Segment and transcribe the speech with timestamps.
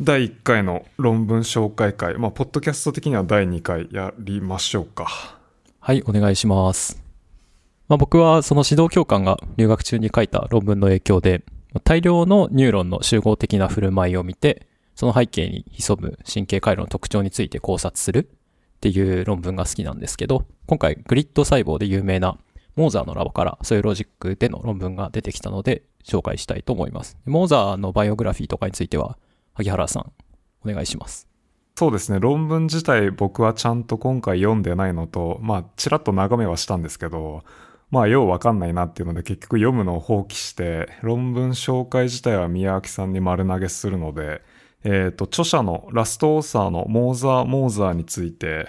[0.00, 5.36] 第1回の論文紹介会、まあ、ポッドキャスト的には第2回やりましょうか。
[5.80, 7.02] はい、お願いします。
[7.88, 11.42] まあ、僕はその指導教官が留学中に書いた論文の影響で、
[11.82, 18.30] 大量のニューロンの集合的な振る舞いを見て、その背景に潜む神経回路の特徴について考察する
[18.78, 22.38] っていう論文が好きなんですけど、今回グリッド細胞で有名な
[22.76, 27.16] モーザーのラボからそういうロジックでの論文が出てきたので紹介したいと思います。
[27.26, 29.18] モーザーのバイオグラフィーとかについては、
[29.54, 30.12] 萩原さん、
[30.64, 31.26] お願いします。
[31.74, 32.20] そうですね。
[32.20, 37.42] 論文自体僕はちゃんと今回読んでないのと、まあ、ちらっと眺めはしたんですけど、
[37.90, 44.42] まあ、ようわかんないなっていうので結局読むのを放棄して、論文紹介自体は宮脇さんに丸投げするので、
[44.84, 48.68] えっ、と、著者のラストオーサーのモーザー・モーザーについて、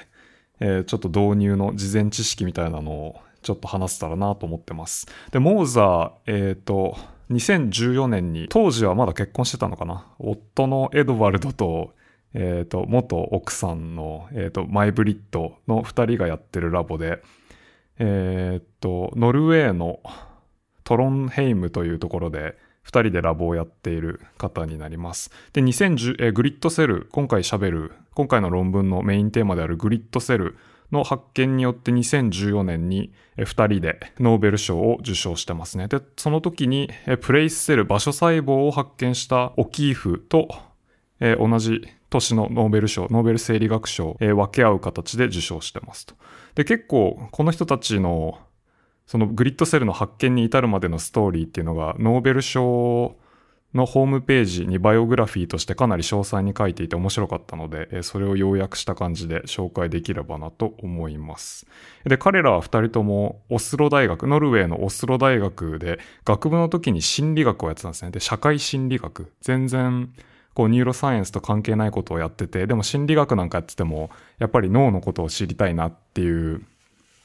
[0.59, 5.07] えーちょっと導入の事前知識みたいなのをちょっと話せたらなと思ってます。
[5.32, 6.98] で、モーザー、えっ、と、
[7.30, 10.07] 2014年に、当時はまだ結婚してたのかな？
[10.18, 11.93] 夫のエドワルドと、
[12.34, 17.21] えっ、と、元奥さんの、えっ、と、マイブリッドの二人がやってるラボで、
[17.99, 19.99] えっ、と、ノルウェーの
[20.84, 22.57] トロンヘイムというところで、
[22.90, 25.29] 二人でラボをやっている方になります。
[25.54, 30.57] で、2010、グリッドセル、今回喋る、今回の論文のメインテーマであるグリッドセル
[30.91, 35.87] の発見によって2014年にえー二人でノーベル賞を受賞してますね。
[35.87, 36.90] で、その時に
[37.21, 40.48] プレイスセル、場所細胞を発見したオキーフと、
[41.20, 46.15] えー同じ年のノーベル賞、ノーベル生理学賞を、えー分け合う形で受賞してますと。
[46.55, 48.40] で、結構この人たちの
[49.10, 53.15] そのグリッドセルの発見に至るまでのストーリーっていうのが、ノーベル賞
[53.74, 61.65] のホームページにバイオグラフィーとしてかなり詳細に書いていて面白かったので、それを要約した感じで紹介できればなと思います。
[62.05, 68.12] で、彼らは二人ともオスロ大学、ノルウェーのオスロ大学で学部の時に心理学をやってたんですね。
[68.12, 69.31] で、社会心理学。
[69.41, 70.14] 全然、
[70.53, 76.62] こうニューロサイエンスと関係ないことをやってて、でも心理学なんかやってても、やっぱり脳のことを知りたいなっていう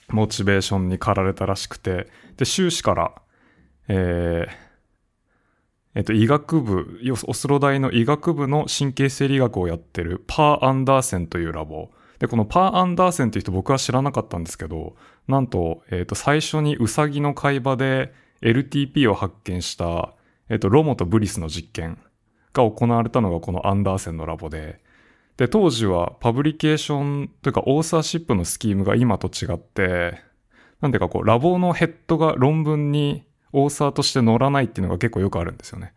[0.09, 3.12] モチベーションに駆られたらしくて、で、修士から、
[3.88, 4.65] えー
[5.94, 11.91] えっと、医学部、よオスロ大の医学部の神経生理学をやってるパー・アンダーセンというラボ。
[12.19, 14.97] で、このパー・アンダーセンっていう人僕は知らなかったんですけど、
[15.28, 20.15] なんと、えっと、最初にウサギの飼い場で LTP を発見した、
[20.48, 21.98] えっと、ロモとブリスの実験
[22.53, 24.81] が行われたのがこのアンダーセンのラボで、
[25.37, 30.21] で、当時はパブリケーションというかオーサーシップのスキームが今と違って、
[30.81, 35.93] なんていうかこう、ラボのヘッドが論文にオーサーとして載らないっていうのが結構よくあるんですよね。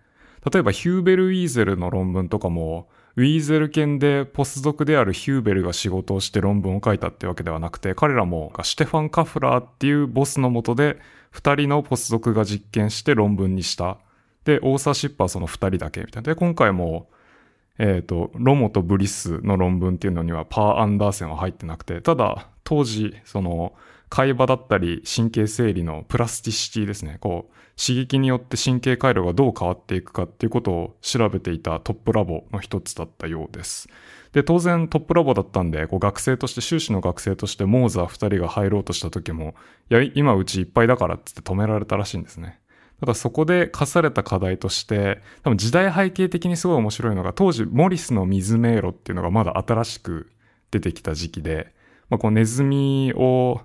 [0.52, 11.00] 例えばヒューベル・ウィーゼルの論文とかも、ウィーゼル犬でポスドクであるヒューベルが仕事をして論文を書いたってわけではなくて、彼らもシテファン・カフラーっていうボスのもとで、
[11.32, 13.98] 二人のポスドクが実験して論文にした。
[14.46, 16.34] で、オーサーシップはその二人だけみたいな。
[16.34, 17.10] で、今回も、
[17.80, 23.74] えっ、と、ロモとブリスの論文っていうのにはパー・アンダーセンは入ってなくて、ただ、当時、その、
[24.10, 27.18] 海馬だったり神経生理のプラスティシティですね。
[27.20, 33.90] こう、刺激によって神経回路がどう変わっていくかっていうことを調べていたトップラボの一つだったようです。
[34.32, 39.56] で、当然トップラボだったんで、こう学生として、修士の学生としてモーザー二人が入ろうとした時も、
[39.90, 42.60] いや、今うちいっぱいだからって止められたらしいんですね。
[43.00, 50.32] ただそこで課された課題として、多分時代背景的にすごい面白いのが、当時モリスの水迷路っていうのがまだ新しく
[50.72, 51.74] 出てきた時期で、
[52.10, 53.62] まあ、こうネズミを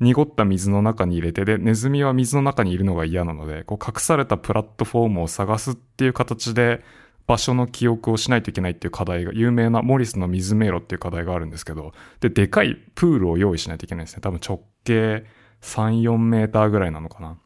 [0.00, 6.82] 濁った水の中に入れて、で、ネズミは水の中にいるのが嫌なので、こう隠されたプラットフォームを探すっていう形で、
[7.26, 14.22] 場所の記憶をしないといけないっていう課題が、有名なモリスの水迷路っていう課題があるんですけど、で、でかいプールを用意しないといけないんですね。
[14.22, 15.26] 多分直径
[15.60, 17.38] 3、4メーターぐらいなのかな。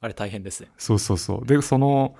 [0.00, 0.70] あれ大変ですね。
[0.78, 1.46] そうそうそう。
[1.46, 2.16] で、その、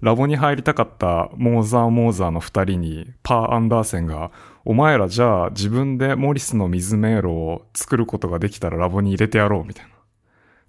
[0.00, 4.30] ラボに入りたかったモーザー・モーザーの二人に、パー・アンダーセンが、
[4.64, 9.90] お前らじゃあ自分でモリスの水迷路を作ることができたらラボに入れてやろう、みたいな。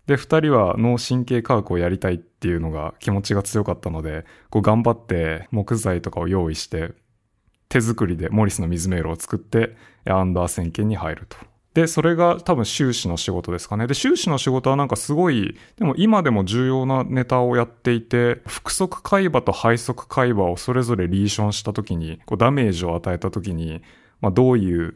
[0.07, 6.94] で、二人は脳神経科学をやりたいっていうのが気持ちが強かったので、こう頑張って木材とかを用意して、
[7.68, 9.75] 手作りでモリスの水迷路を作って、
[10.06, 11.38] アンダーセン圏に入ると。
[11.77, 13.85] で、それが多分修士の仕事ですかね。
[13.85, 23.83] で、修士の仕事はなんかすごい、でも今でも重要なネタをやっていて、腹側海馬と背側海馬をそれぞれリーションした時に、こうダメージを与えた時に、
[24.21, 24.95] まあどういう、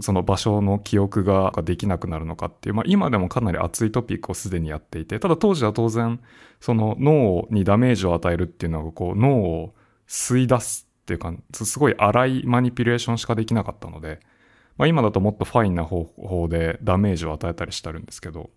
[0.00, 6.20] その場所の記憶ができなくなるのかっていう、まあ今でもかなり熱いトピックをすでにやっていて、ただ当時は当然、
[6.58, 9.74] その脳にダメージを与えるっていうのがこう脳を
[10.08, 14.20] 吸い出すっていうか、すごい荒いマニピュレーションしかできなかったので、
[14.78, 18.50] まあ、今だともっとファインな方法でダメージを与えたりしてるんですけど。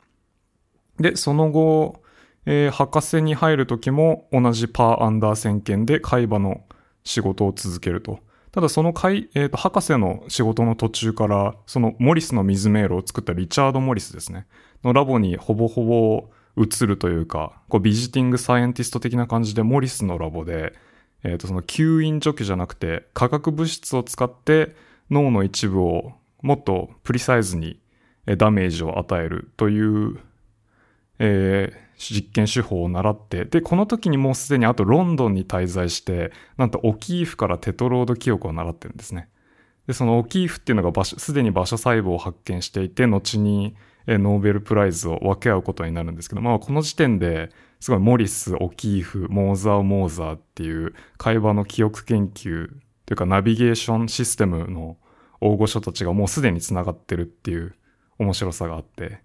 [1.00, 2.02] で、その後、
[2.46, 6.62] えー、博士に入る時も同じパーアンダー宣言で海馬の
[7.04, 8.20] 仕事を続けると。
[8.52, 14.46] ただその海、えー、と、博士の仕事の途中から、そのモリスの水迷路を作ったリチャード・モリスですね。
[14.84, 20.74] のラボにほぼほぼ移るというか、こうビジティングサイエンティスト的な感じでモリスのラボで、
[21.24, 24.76] えっ、ー、と、その吸引除去じゃなくて化学物質を使って
[25.12, 27.80] 脳の一部をもっとプリサイズに
[28.38, 30.20] ダメージを与えるという、
[31.20, 39.30] えー、実験手法を習って、で、この時にもうすでにあとロンドンに滞在して、なんとオキーフからテトロード記憶を習ってるんですね。
[39.86, 43.76] で、そのオキーフっていうのが場所、すでに場所細胞を発見していて、後に
[44.08, 47.50] ノーベルプライズを分け合うことになるんですけど、まあこの時点で
[47.80, 52.70] すごいモリス、オキーフ、モーザー、モーザーっていう会話の記憶研究
[53.06, 54.98] というかナビゲーションシステムの
[55.42, 57.76] 大御所たちがもうすでに繋がってるっていう
[58.20, 59.20] 面白さがあって、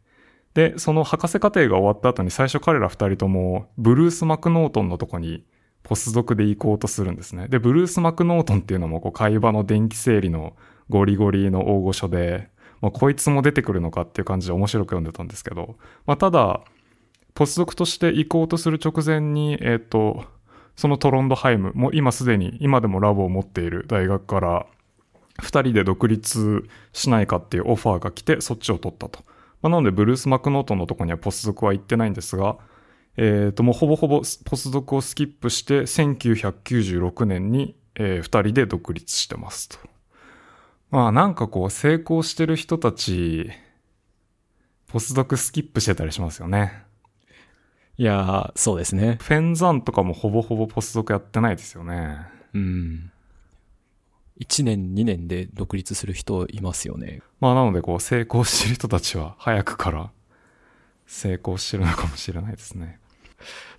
[0.55, 5.45] で、その博士課程が終わった後に最初彼ら二人ともブルース・マクノートンのとこに
[5.83, 7.47] ポスドクで行こうとするんですね。
[7.49, 10.57] で、ブルース・マクノートンっていうのもこう会話の電気整理の
[10.89, 12.49] ゴリゴリの大御所で、
[12.81, 15.77] まあ、こいつも出てくるのかっていう感じで面白く読んでたんですけど、
[16.07, 16.63] まあ、ただ、
[17.35, 20.25] ポスドクとして行こうとする直前に、えっ、ー、と、
[20.75, 24.67] そのトロンドハイム、もう今すでに、今でもラボを持っている大学から、
[25.41, 29.21] 二人で独立しないかっていうオファーが来て、そっちを取ったと。
[29.63, 32.59] まあ、なので、ブルース・マクノートンのとこにはポスドクは行ってないんですが、
[33.17, 39.79] えっ、ー、と、もうほぼほぼポスドクをスキップして、1996年に、えー、二人で独立してますと。
[40.91, 43.51] まあなんかこう成功してる人たち、
[44.87, 46.85] ポスドクスキップしてたりしますよね。
[47.99, 49.19] いやー、そうですね。
[49.21, 52.19] フェンザンとかもほぼほぼポスドクやってないですよね。
[52.55, 53.11] うん。
[54.41, 57.23] 1年2年で独立する人いますよね。
[57.41, 60.11] まあなのでこう成功してる人たちは早くから
[61.07, 62.99] 成功してるのかもしれないですね。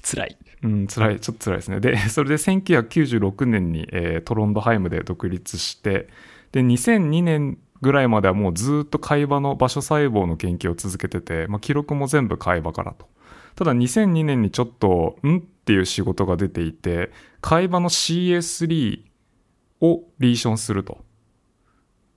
[0.02, 0.38] 辛い。
[0.64, 1.20] うん、辛い。
[1.20, 1.80] ちょっと辛いですね。
[1.80, 6.08] で、 それで1996年に、えー、トロンドハイムで独立して、
[6.52, 13.08] で、2002年ぐらいまではもうずっと会話の場所細胞の研究を続けてて、まあ、記録も全部会話からと。
[13.56, 15.38] ただ2002年にちょっと、ん？
[15.38, 17.12] っていう仕事が出ていて、
[17.42, 19.02] 会話の CA3
[19.82, 21.06] をリーションすると。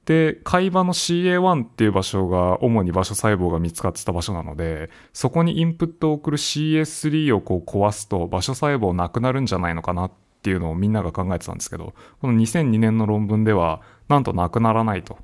[0.07, 10.13] で、会話の CA1 っていう場所が主に場所細胞が見つかってた場所なので、そこにインプットを送る CA3 をこう壊すと場所細胞なくなるんじゃないのかなっ
[10.43, 15.19] ていうのをみんなが考えてたんですけど、この2002年の論文では、なんとなくならないと。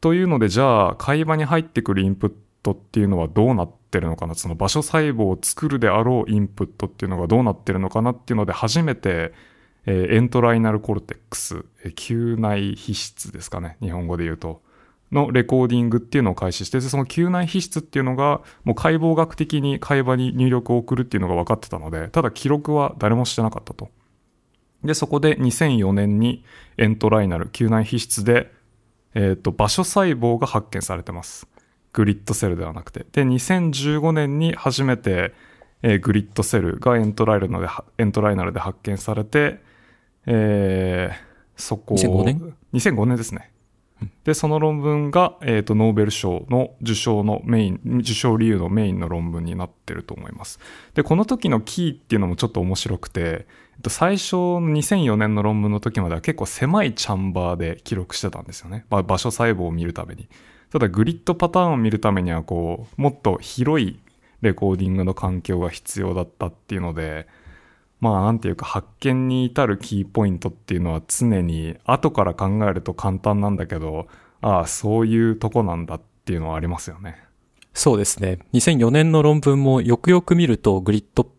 [0.00, 4.34] というので、じゃあ、会話に入ってくるインプットっていうのはどうなってるのかな？
[4.34, 9.32] その場所細胞を作るであろうインプットっていうのがどうなってるのかなっていうので、初めて、
[9.86, 13.76] えー、エントライナルコルテックス、えー、球内皮質ですかね。
[13.80, 14.62] 日本語で言うと。
[15.12, 23.90] のレコーディングっていうのを開始して、その球内皮質っていうのが、もう解剖学的に会話に入力を送るっていうのが分かってたので、ただ記録は誰もしてなかったと。
[24.84, 26.44] で、そこで2004年に
[26.78, 28.52] エントライナル、球内皮質で、
[29.14, 31.48] えっ、ー、と、場所細胞が発見されてます。
[31.92, 33.04] グリッドセルではなくて。
[33.12, 35.34] で、2015年に初めて、
[35.82, 37.68] えー、グリッドセルがエントライナルで、
[37.98, 39.60] エントライナルで発見されて、
[40.26, 43.50] えー、そこ2005年 ?2005 年ですね。
[44.24, 50.58] で、その論文が、えっ、ー、と、ノーベル賞の受賞のメイン、受賞理由のメインの論文になってると思います。
[50.94, 53.46] で、この時のキーっていうのもちょっと面白くて、え
[53.78, 58.86] っと、最初の2004年の論文の時までは結構狭いチャンバーで記録してたんですよね。
[58.90, 60.28] まあ、場所細胞を見るために。
[60.70, 64.00] ただ、グリッドパターンを見るためには、こう、もっと広い
[64.40, 67.26] レコーディングの環境が必要だったっていうので、
[68.00, 74.08] まあなんていうか発見に至るキーポイントっていうのは常に後から考えると簡単なんだけど、
[74.40, 77.16] ああ、そういうとこなんだっていうのはありますよね。
[77.74, 78.38] そうですね。
[78.52, 81.30] 2004年の論文もよくよく見るとグリッド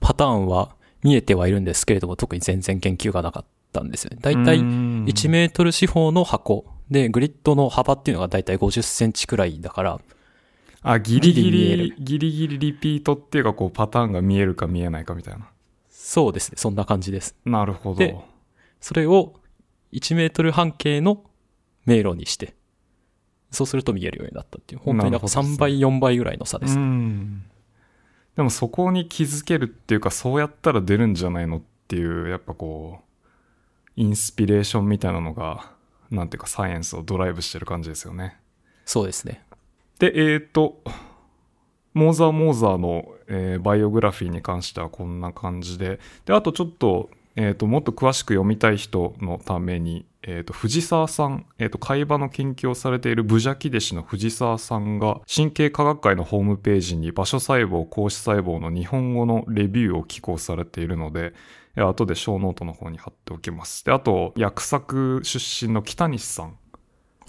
[0.00, 4.18] パターンは見えてはいるんですけれども、特に全然研究がなかったんですよね。
[4.20, 10.00] だいたい1メートル四方の箱で、グリッドの幅っていうのがだいたい50センチくらいだから、
[10.82, 15.49] あ、ギリギリ、ギリギリリピートっていうかこうパターンが見えるか見えないかみたいな。
[16.02, 16.56] そうですね。
[16.56, 17.36] そんな感じです。
[17.44, 17.98] なるほど。
[17.98, 18.16] で、
[18.80, 19.34] それを
[19.92, 21.24] 1メートル半径の
[21.84, 22.54] 迷路にして、
[23.50, 26.76] そうすると見えるようになったっていう、本当に3倍、4倍ぐらいの差です。
[26.76, 27.44] うん。
[28.34, 35.70] でもそこに気づけるっていうか、そうやったら出るんじゃないのっていう、やっぱこう、インスピレーションみたいなのが、
[36.10, 38.38] なんていうかサイエンスをドライブしてる感じですよね。
[38.86, 39.44] そうですね。
[39.98, 40.82] で、えっ、ー、と、
[41.92, 61.32] モーザー・モーザーの、えー、バイオグラフィーに関してはこんな感じで、で、あとちょっと、えっ、と、もっと詳しく読みたい人のために、えっ、と、藤沢さん、えっ、と、海馬の研究をされているブジャキデシの藤沢さんが、神経科学会のホームページに場所細胞、光子細胞の日本語のレビューを寄稿されているので、
[61.76, 63.84] え後で小ノートの方に貼っておきます。
[63.84, 66.58] で、あと、薬作出身の北西さん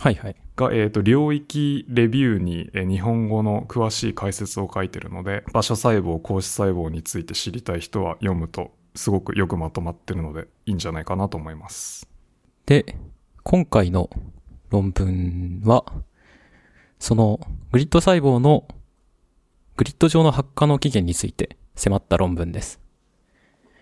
[0.01, 0.36] はいはい。
[0.55, 12.10] が、えっ、と、領域レビューに、えー日本語の詳しい解説を書いてるので、場所細胞、光子細胞について知りたい人は読むと、すごくよくまとまってるので、いいんじゃないかなと思います。
[12.65, 12.96] で、
[13.43, 14.10] 今回の
[14.72, 15.86] 論文は、
[16.98, 17.39] その
[17.72, 18.67] グリッド細胞の
[19.77, 22.79] グリッド上の発火の起源について迫った論文です。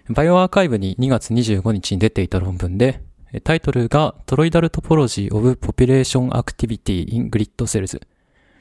[0.10, 3.02] bioRxiv に2月25日に出ていた論文で、
[3.44, 8.02] タイトルがトロイダルトポロジーオブポピュレーションアクティビティ in グリッドセルズ。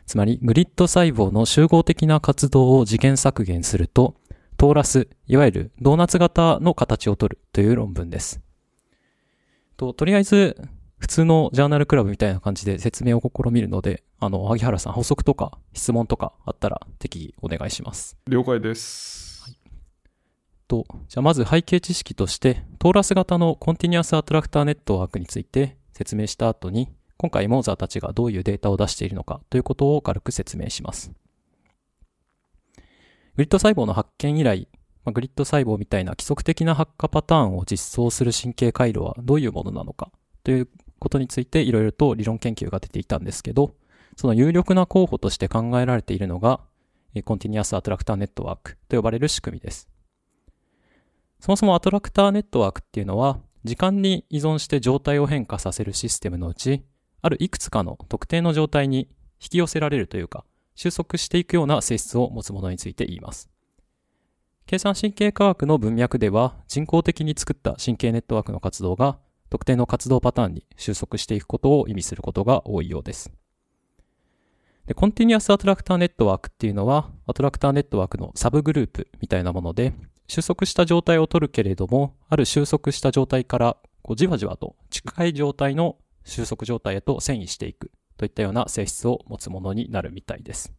[0.05, 4.17] つまり、グリッド細胞の集合的な活動を次元削減すると、
[4.59, 8.43] トーラス、いわゆるドーナツ型の形をとるという論文です。
[9.79, 10.61] と、とりあえず、
[10.99, 18.19] 普通のジャーナルクラブみたいな感じで説明を試みるので、あの、萩原さん補足とか質問とかあったら適宜お願いします。
[18.27, 19.28] 了解です。
[20.69, 31.11] と、じゃあまず背景知識として、トーラス型のコンティニュアスアトラクターネットワークについて説明した後に、今回モーザーたちがどういうデータを出しているのかということを軽く説明します。
[33.37, 34.69] グリッド細胞の発見以来、
[35.05, 40.13] まあグリッド細胞みたいな規則的な発火パターンを実装する神経回路はどういうものなのか
[40.45, 43.75] ということについていろいろと理論研究が出ていたんですけど、
[44.17, 46.61] その有力な候補として考えられているのが、
[47.25, 49.89] コンティニュアスアトラクターネットワークと呼ばれる仕組みです。
[51.41, 56.85] そもそもアトラクターネットワークっていうのは、時間に依存して状態を変化させるシステムのうち、
[57.23, 59.09] あるいくつかの特定の状態に
[59.41, 63.49] 引き寄せられるというか、収束していくような性質を持つものについて言います。
[64.67, 69.19] 計算神経科学の文脈では、人工的に作った神経ネットワークの活動が、
[69.51, 73.33] 特定の活動パターンに収束していくことを意味することが多いようです。
[74.87, 79.95] で、コンティニュアスアトラクターネットワークっていうのは、アトラクターネットワークのサブグループみたいなもので、
[80.29, 90.73] 収束した状態を取るけれども、ある収束した状態から、こうじわじわと近い状態の収束状態へと遷移していくといったような性質を持つものになるみたいです。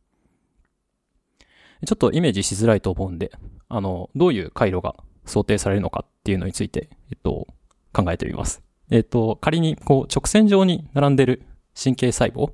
[1.86, 3.32] ちょっとイメージしづらいと思うんで、
[3.70, 7.48] あの、どういう回路が想定されるのかっていうのについて、えっと、
[7.92, 8.62] 考えてみます。
[8.92, 11.44] えっと、仮に、こう、直線上に並んでる
[11.82, 12.52] 神経細胞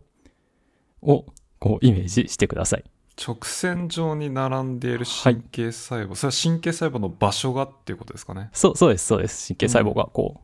[1.02, 1.26] を、
[1.60, 2.84] こう、イメージしてください。
[3.18, 8.50] 直線上に並んでいる神経細胞、それは神経細胞の場所がっていうことですかね。
[8.54, 9.48] そう、そうです、そうです。
[9.48, 10.40] 神経細胞が、こう、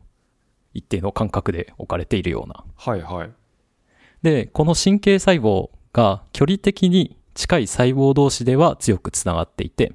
[0.74, 2.64] 一定の間隔で置かれているような。
[2.76, 3.30] はいはい。
[4.22, 9.92] で、この神経細胞が距離的に近い細胞同士では強くつながっていて、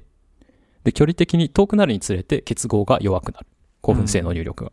[0.84, 3.46] で、距離的に遠くなるにつれて結合が弱くなる。
[3.80, 4.70] 興奮性の入力が。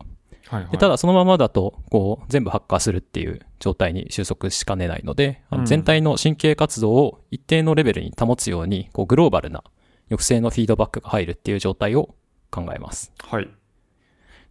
[0.48, 0.72] はいはい。
[0.72, 9.64] でただそのままだと、こう、全部発火するっていう状態に収束しかねないので、あのうん全体の神経活動を一定のレベルに保つように、こう、グローバルな
[10.08, 12.14] 抑制のフィードバックが入るっていう状態を
[12.50, 13.12] 考えます。
[13.18, 13.48] はい。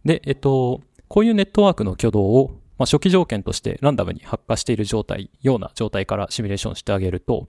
[0.04, 7.48] で、えっと、こういうネットワークの挙動を、まあ、初期条件としてランダムに発火している状態、ような状態からシミュレーションしてあげると、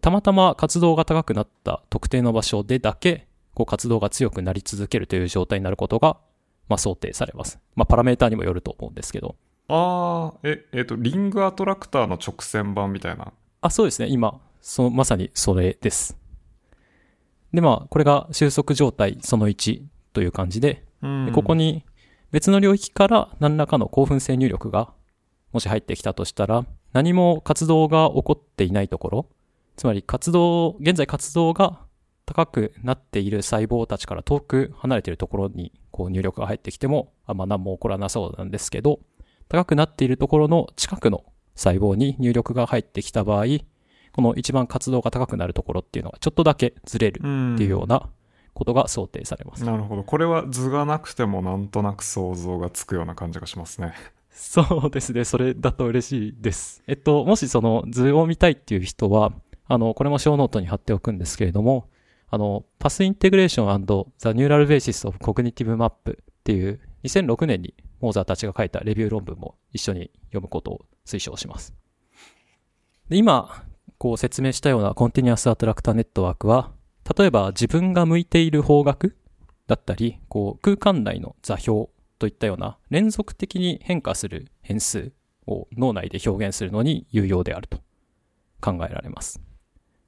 [0.00, 6.18] たまたま活動が高くなった特定の場所でだけ、こう活動が強くなり続けるという状態になることが、
[6.68, 7.58] まあ、想定されます。
[7.74, 9.36] まあ、パラメーターにもよると思うんですけど。
[9.70, 13.32] あー、え、えっ、と、リングアトラクターの直線版みたいな。
[13.60, 14.08] あ、そうですね。
[14.08, 16.16] 今、その、まさにそれです。
[17.52, 21.84] で、まあ、これが収束状態その1という感じで、うんでここに
[22.30, 24.92] 別の領域から何らかの興奮性入力が
[25.52, 29.26] もし入ってきたとしたら、何も活動が起こっていないところ、
[29.76, 31.80] つまり活動、現在活動が
[32.26, 39.00] 高くなっている細胞たちから遠く離れているところにこう入力が入ってきても、あんま何も起こらなそうなんですけど、
[39.50, 41.24] 高くなっているところの近くの
[41.56, 43.46] 細胞に入力が入ってきた場合、
[44.12, 48.08] この一番活動が高くなるところっていうのがちょっとだけずれるうんっていうような
[48.54, 49.64] ことが想定されます。
[49.64, 50.04] なるほど。
[50.04, 53.92] これは図がなくてもなんとなく想像がつくような感じがしますね。
[54.30, 55.24] そうですね。
[55.24, 56.84] それだと嬉しいです。
[56.86, 59.32] えっと、もしその図を見たいっていう人は、
[59.66, 61.88] あの、これも show note に貼っておくんですけれども、
[62.28, 71.74] あの、 path integration The Neural Basis of Cognitive Map っていう2006年にモーザーたちが書いたレビュー論文も一緒に読むことを推奨します。
[73.08, 73.64] で今、
[73.98, 76.72] こう説明したようなコンティニュアスアトラクターネットワークは、
[77.16, 79.10] 例えば自分が向いている方角
[79.66, 81.88] だったり、こう空間内の座標
[82.18, 85.12] といったような連続的に変化する変数
[85.46, 87.78] を脳内で表現するのに有用であると
[88.60, 89.40] 考えられます。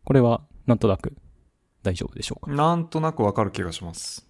[0.05, 1.17] これはなんとなく
[1.83, 2.53] 大丈夫でしょうか？
[2.53, 4.29] なんとなくわかる気がします。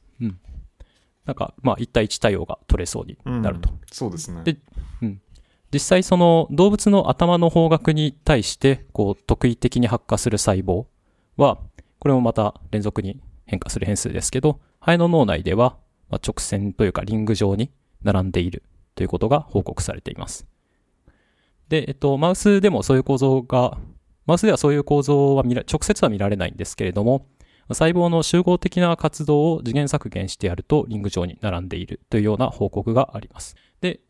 [1.25, 3.71] なんか、まあ、1対1対応が取れそうになると。
[3.71, 4.43] うんそうですね。
[4.43, 4.57] で
[5.73, 10.85] 実際その動物の頭の方角に対して、こう、特異的に発火する細胞
[11.39, 11.59] は、
[11.99, 15.79] これもまた連続に変化する変数ですけど、ハエの脳内では、
[16.11, 17.71] まあ、直線というかリング状に
[18.03, 18.63] 並んでいる
[18.95, 20.47] ということが報告されています。
[21.71, 23.79] で、えっと、マウスでもそういう構造が、
[24.27, 27.29] マウスではそういう構造は見ら、直接は見られないんですけれども、
[27.69, 33.57] 細胞の集合的な活動を次元削減してやるとリング状に並んでいるというような報告があります。
[33.81, 34.01] で、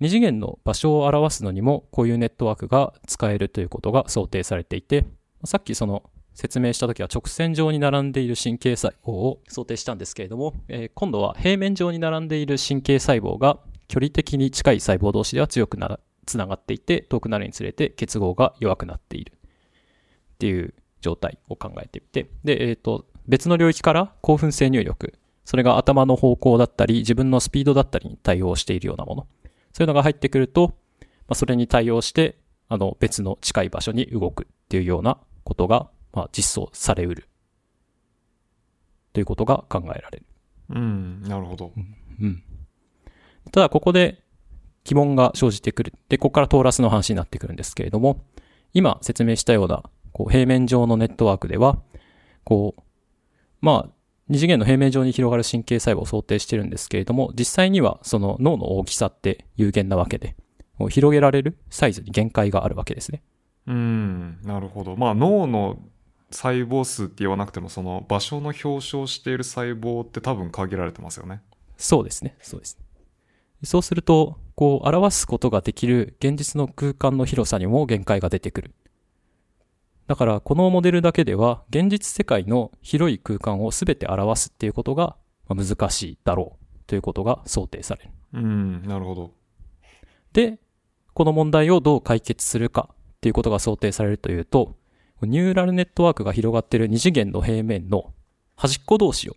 [0.00, 5.04] 二次元の場所を表すのにもこういうネットワークが使えるということが想定されていて、
[5.44, 6.02] さっきその
[6.34, 29.26] 説明した時は直線上に並んでいる神経細胞を想定したんですけれども、えー今度は平面上に並んでいる神経細胞が距離的に近い細胞同士では強くなつながっていて遠くなるにつれて結合が弱くなっているっていう状態を考えてみてで、えっと別の領域から興奮性入力それが頭の方向だったり自分のスピードだったりに対応しているようなもの
[29.72, 30.68] そういうのが入ってくると、
[31.00, 37.28] まあ、それに対応してあの別の近い場所に動くっていうようなことが、まあ、実装されうる
[39.12, 40.26] ということが考えられる。
[40.70, 41.72] うん、なるほど。
[41.76, 42.42] うん。
[43.50, 44.22] ただ、ここで
[44.84, 45.92] 疑問が生じてくる。
[46.08, 48.24] で、ここからトーラスの話になってくるんですけれども、
[48.72, 49.82] 今説明したような、
[50.12, 51.80] こう、平面上のネットワークでは、
[52.44, 52.82] こう、
[53.60, 53.90] まあ、
[54.28, 60.36] 二次元の平面上に広がる神経細胞を想定してるんですけれども、実際にはその脳の大きさって有限なわけで、
[60.88, 63.22] 広げられるサイズに限界があるわけですね。
[63.66, 64.96] うん、なるほど。
[64.96, 65.78] まあ脳の
[66.30, 71.42] 細胞数って言わなくても、その場所の表彰している細胞って多分限られてますよね。
[71.76, 72.36] そうですね。
[72.40, 72.78] そうです。
[73.64, 78.74] そうすると、こう、表すことができる現実の空間の広さにも限界が出てくる。
[80.06, 85.16] だから、このモデルだけでは、現実世界の広い空間を全て表すっていうことが
[85.48, 88.10] まあ難しいだろうということが想定される。
[88.34, 89.32] うん、なるほど。
[90.32, 90.58] で、
[91.14, 94.76] この問題をどう解決するかっていうことが想定されるというと、
[95.22, 98.12] ニューラルネットワークが広がっている二次元の平面の
[98.56, 99.36] 端っこ同士を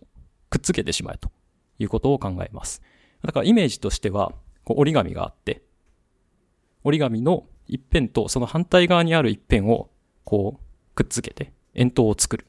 [0.50, 1.30] くっつけてしまえと
[1.78, 2.82] いうことを考えます。
[3.22, 4.32] だからイメージとしては、
[4.64, 5.62] こう折り紙があって、
[6.82, 9.90] 折り紙の一辺とその反対側にある一辺を
[10.24, 10.65] こう
[10.96, 12.46] くっつけて円筒を作る。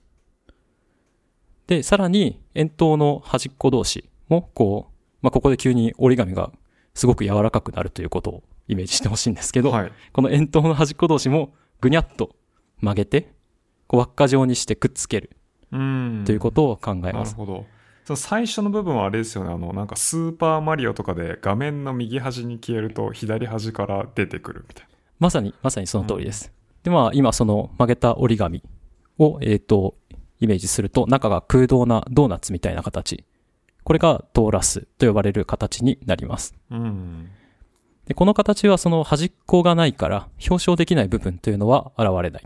[1.67, 6.51] で、さらに円筒の端っこ同士もこう、まあ、ここで急に折り紙が
[6.95, 9.91] すごく柔らかくなるということをイメージしてほしいんですけど、はい。
[10.13, 12.35] この円筒の端っこ同士もぐにゃっと
[12.79, 13.33] 曲げて、
[13.87, 15.37] こう輪っか状にしてくっつける
[15.71, 16.23] うん。
[16.25, 17.33] ということを考えなます。
[17.33, 17.65] るほど。
[18.05, 19.51] その最初の部分はあれですよね。
[19.51, 24.87] あの、なんかスーパーマリオとかで画面の右端に消えると左端から出てくるみたい
[25.19, 26.53] まさに、まさにその通りです。
[26.87, 28.63] で、まあ今その曲げた折り紙
[29.19, 29.95] を、えっ、と、
[30.39, 33.25] イメージすると中が空洞なドーナツみたいな形。
[33.83, 36.55] これがトーラスと呼ばれる形になります。
[36.69, 36.77] な。
[36.77, 37.29] うん。
[38.05, 42.43] で、この形はその端っこがないから表彰できない部分というのは現れない。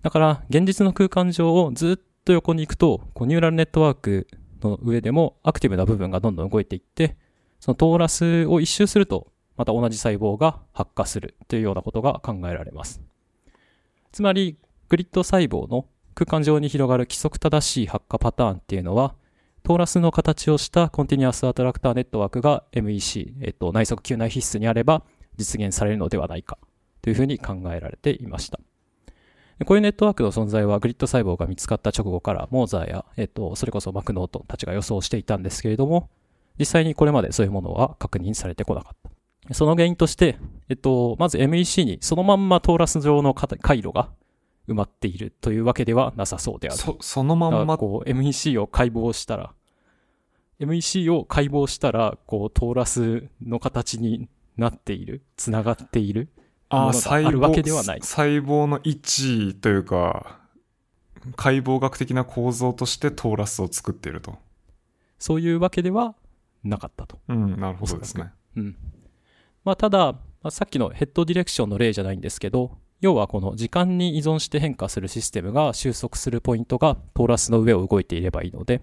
[0.00, 4.26] だから、現実の空間上をずっと横に行くと、こうニューラルネットワーク
[4.62, 7.18] の上でもアクティブな部分がどんどん動いていって、
[7.58, 9.26] そのトーラスを一周すると、
[9.58, 13.02] また同じ細胞が発火するというようなことが考えられます。
[14.12, 14.56] つまり、
[14.88, 19.14] グリッド細胞の空間上に広がる規則正しい発火パターンっていうのは、
[19.62, 25.02] トーラスの形をしたコンティニアスアトラクターネットワークが MEC、えっと、内側球内必須にあれば
[25.36, 26.58] 実現されるのではないか
[27.02, 28.58] というふうに考えられていました。
[29.66, 36.08] こういうネットワークの存在はグリッド細胞が見つかった直後からモーザーや、えっと、それこそマクノートたちが予想していたんですけれども、
[36.58, 39.19] 実際にこれまでそういうものは確認されてこなかった。
[39.52, 44.10] その原因として、えっと、まず MEC にそのまんまトーラス上の回路が
[44.68, 46.78] 埋まっているというわけではなさそうである。
[46.78, 49.52] そ、そのまんま、こう MEC を解剖したら
[50.60, 56.28] MEC を解剖したらこうトーラスの形になっているつながっている
[56.68, 60.38] ああるわけではない細胞の位置というか、
[61.34, 64.38] 解剖学的な構造としてトーラスを作っていると。
[65.18, 66.14] そういうわけでは
[66.62, 67.18] なかったと。
[67.28, 68.32] うん、なるほどですね。
[68.56, 68.76] うん
[69.64, 78.82] まあ、ただ、まあさっきのヘッドディレクションの例じゃないんですけど要はこの時間に依存して変化するシステムが収束するポイントがトーラスの上を動いていればいいので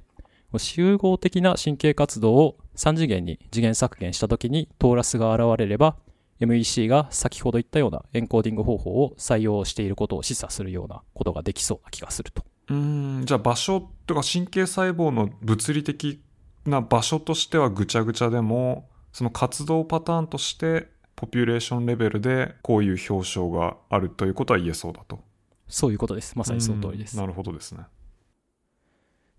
[0.57, 5.97] 集合的な神経活動を3次元に次元削減した時にトーラスが現れれば
[6.39, 12.43] MEC が先ほど言ったようなエンコーディング方法を採用していることを示唆するようなことができそうな気がすると。
[12.69, 16.21] うん、じゃあ場所とか神経細胞の物理的
[16.65, 18.87] な場所としてはぐちゃぐちゃでも、
[19.17, 25.21] その活動パターンとして、ポピュレーションレベルでこういう表彰があるということは言えそうだと。
[25.67, 26.37] そういうことです。
[26.37, 27.21] まさにその通りですうん。
[27.21, 27.85] なるほどですね。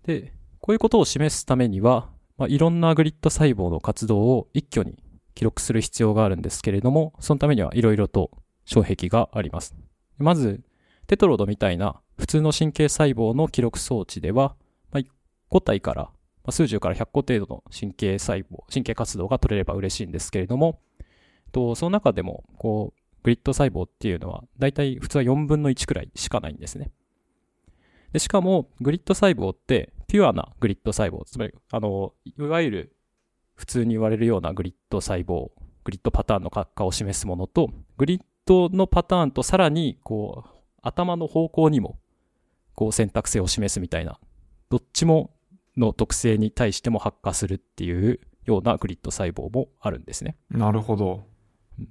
[0.03, 5.01] で、こういうことを示すためには、まあ、いろんなグリッド細胞の活動を一挙に
[5.33, 8.31] 記録する必要があるんですけれども、そのためにはいろいろと
[8.65, 9.77] 障壁があります。
[10.17, 10.61] まず、
[11.07, 14.57] テトロドみたいな普通の神経細胞の記録装置では、
[14.91, 15.03] まあ、
[15.47, 16.09] 個体から
[16.51, 20.79] 数十から100個程度の神経細胞、神経活動が取れれば嬉しいんですけれども、
[21.51, 26.91] とその中でも、こう、グリッド細胞っていうのは、だいたい普通は4分の1くらいしかないんですね。
[28.11, 32.95] で、しかも、グリッド細胞って、ピュアなグリッド細胞、つまり、あの、いわゆる
[33.55, 35.51] 普通に言われるようなグリッド細胞、
[35.83, 40.49] グリッドパターンの結果を示すものと、グリッドのパターンとさらに、こう、
[40.81, 41.99] 頭の方向にも、
[42.73, 44.19] こう選択性を示すみたいな、
[44.69, 45.31] どっちも
[45.79, 50.35] の特性に対しても発火するっていうようなグリッド細胞もあるんですね。
[50.51, 51.23] なるほど。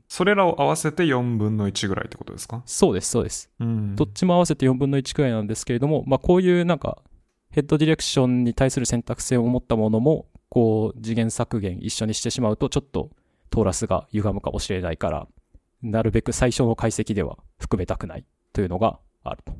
[0.06, 2.62] それらを合わせて4分の1ぐらいってことですか？
[2.66, 3.50] そうです、そうです。
[3.58, 3.96] うん。
[3.96, 7.02] どっちも合わせて4分の1くらいなんですけれども、まあこういうなんか、
[7.50, 13.10] ヘッドディレクションに対する選択性を持ったものも、こう、次元削減一緒にしてしまうと、ちょっと
[13.48, 15.26] トーラスが歪むかもしれないから、
[15.80, 19.54] なるべく最初の解析では含めたくないというのがあると。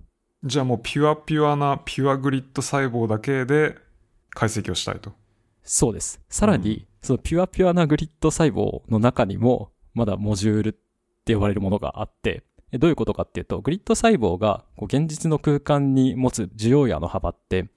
[0.45, 3.77] じゃあもうピュアピュアなピュアグリッド細胞だけで
[4.31, 5.13] 解析をしたいと。
[5.63, 6.21] そうです。
[6.29, 10.75] さらに、うん、そのピュアピュアなグリッド細胞の中にも、まだモジュールっ
[11.25, 17.69] て呼ばれるものがあって、どういうことかっていうと、グリッド細胞がこう現実の空間に持つ受容野の幅って、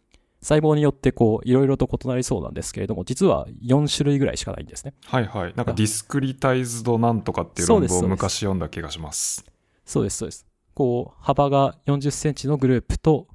[0.42, 4.94] 細胞によってこう、いろいろと異なりそうなんですけれども、実は4種類ぐらいしかないんですね。
[5.06, 5.54] はいはい。
[5.56, 9.46] なんかディスクリタイズドなんとかっていう論文を昔読んだ気がします。
[9.86, 10.48] そうです、そうです。
[10.74, 13.28] こう、幅が40センチのグループと、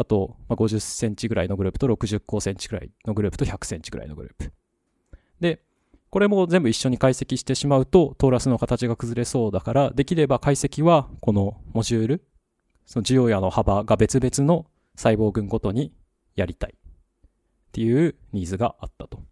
[0.00, 4.50] あと、まあ、50センチぐらいのグループと60センチぐらいのグループと100センチぐらいのグループ。
[5.40, 5.62] で、
[6.08, 12.24] これも全部一緒に解析してしまうと、トーラスの形が崩れそうだから、できれば解析は、このモジュール、
[12.86, 14.64] その受容野の幅が別々の
[14.96, 15.92] 細胞群ごとに
[16.34, 16.80] やりたいっ
[17.72, 19.22] ていうニーズがあったと。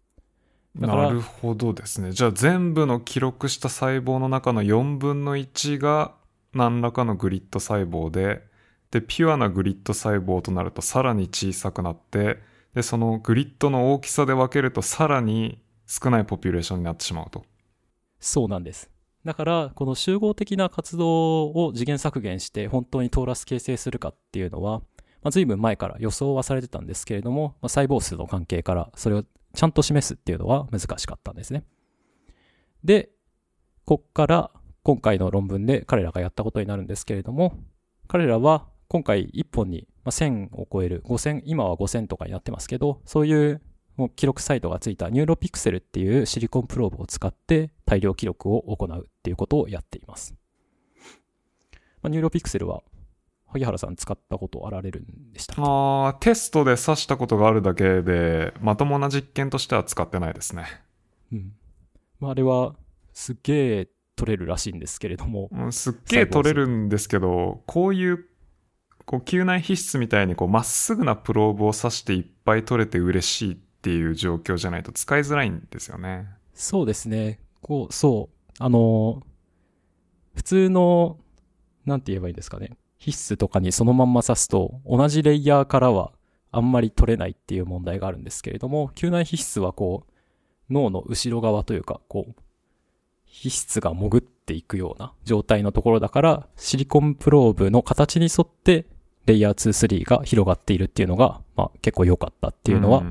[0.74, 2.12] なるほどですね。
[2.12, 6.12] じゃあ全部の記録した細胞の中の4分の1が
[6.52, 8.46] 何らかのグリッド細胞で、
[8.90, 12.38] で、ピュアなグリッド細胞となるとさらに小さくなって、
[12.74, 17.44] で、そのグリッドの大きさで分けるとさらに少ないポピュレーションになってしまうと。
[18.20, 18.90] そうなんです。
[19.24, 24.80] だから、この集合的な活動を次元削減して本当にトーラス形成するかっていうのは、
[25.22, 29.24] まあ、随分前から予想はされてたんですけれども、まあ、細胞数の関係からそれを
[29.54, 31.64] ちゃんと示すっていうのは難しかったんですね。
[32.84, 33.10] で、
[33.84, 34.50] こっから
[34.82, 37.54] 今回の論文で彼らがやったことになるんですけれども、
[38.06, 43.60] 彼らは今回1本に1000を超える5000、今は5000とかになってますけど、そういう
[44.16, 50.34] 記録サイトがついた Neuropixel っていうシリコンプローブを使って大量記録を行うっていうことをやっています。
[52.00, 52.82] まあ、 Neuropixel は
[53.48, 60.66] 萩原さん使ったことあられるんでしたああ、テストで刺したことがあるだけで、まともな実験としては使ってないですね。
[61.32, 61.52] うん。
[62.20, 62.74] まあ、あれは、
[63.14, 65.48] すっげえ取れるらしいんですけれども。
[65.50, 68.24] うん、すっげえ取れるんですけど、こういう、
[69.08, 76.28] こう、嗅内皮質みたいに、こう、まっすぐなプローブを刺していっぱい取れて嬉しいっていう状況じゃないと使いづらいんですよね。
[76.52, 77.40] そうですね。
[77.62, 78.52] こう、そう。
[78.58, 79.22] あの、
[80.34, 81.16] 普通の、
[81.86, 82.76] なんて言えばいいんですかね。
[82.98, 86.12] 皮質とかにそのまんま刺すと、同じレイヤーからは
[86.52, 90.12] あんまり取れないっていう問題があるんですけれども、球内皮質はこう、
[90.70, 92.40] 脳の後ろ側というか、こう、
[93.24, 98.84] 皮質が潜っていくような状態のところだから、シリコンプローブの形に沿って、
[99.28, 103.02] レイヤー2、3が広がっているっていうのが、まあ結構良かったっていうのは、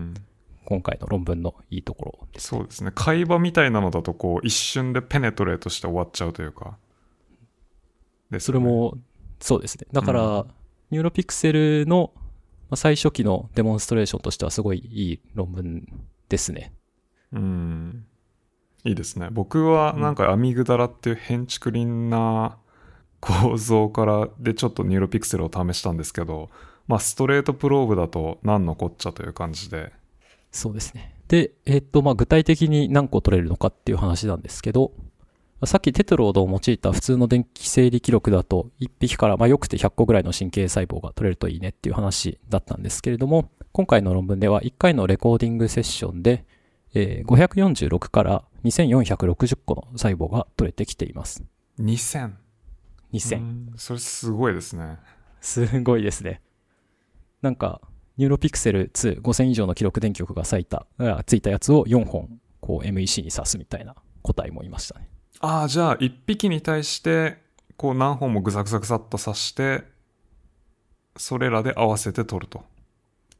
[0.65, 2.91] 今回の論文のいいところです、ね、そうですね。
[2.93, 6.77] 海馬みたいなのだと、こう、一瞬で penetrate して終わっちゃうというか。
[8.29, 8.97] で、ね、それも
[9.39, 9.87] そうですね。
[9.91, 10.47] だから、うん、
[10.91, 12.11] Neuropixel の
[12.75, 15.87] 最初期のデモンストレーションとしてはすごいいい論文
[16.29, 16.73] ですね。
[17.31, 18.05] うん。
[18.83, 19.29] いいですね。
[19.31, 22.57] 僕はなんか amygdala っていうヘンチクリンな
[23.19, 26.49] 構造からでちょっと Neuropixel を試したんですけど、
[26.87, 29.91] まあ straight probe だと何のこっちゃという感じで。
[30.51, 31.13] そうですね。
[31.27, 34.91] で、えっと、まあ具体的に何個取れるのかっていう話なんですけど、
[35.65, 46.45] さっきテトロードを用いた普通の電気整理記録だと、1匹からまあよくて100個ぐらいの神経細胞が取れるといいねっていう話だったんですけれども、今回の論文では1回のレコーディングセッションで、
[46.93, 51.43] えー、546から2460個の細胞が取れてきています。
[51.79, 52.46] 2000?2000。
[53.13, 54.97] 2000それすごいですね。
[55.41, 56.41] すごいですね。
[57.41, 57.81] なんか、
[58.17, 60.87] Neuropixel 2、5000以上の記録電極が咲いた、
[61.25, 65.09] ついたやつを4本、こう MEC に刺すみたいな個体もいましたね。
[65.39, 67.37] ああ、じゃあ一匹に対して、
[67.77, 69.83] こう何本もぐさぐさぐさっと刺して、
[71.15, 72.65] それらで合わせて取ると。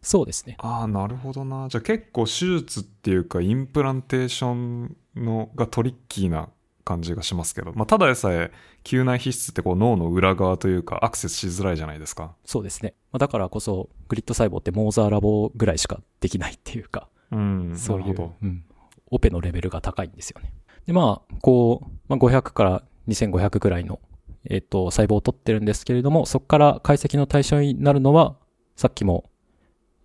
[0.03, 0.55] そうですね。
[0.59, 1.67] ああ、なるほどな。
[1.69, 6.49] じゃあ結構手術っていうか implantation のがトリッキーな
[6.87, 8.51] 感じがしますけど、まあ、ただでさえ
[8.83, 12.33] 嗅内皮質ってこう脳の裏側というかアクセスしづらいじゃないですか。
[12.45, 12.93] そうですね。
[13.11, 18.63] まあ、だからこそグリッド細胞ってモーザーラボぐらいしかできないっていうか、うん、そういううん、
[19.11, 20.53] オペのレベルが高いんですよね。
[20.85, 23.99] で、まあ、こう、まあ、500から2500ぐらいの、
[24.49, 28.37] えっ、と、細胞を取ってるんですけれども、そこから解析の対象になるのは、
[28.75, 29.29] さっきも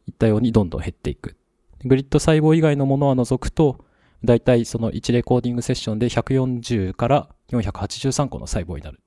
[0.09, 1.37] 言ったようにどんどん減っていく。
[1.85, 3.85] グリッド細胞以外のものは除くと、
[4.25, 9.01] だいたいその1レコーディングセッションで140から483個の細胞になる。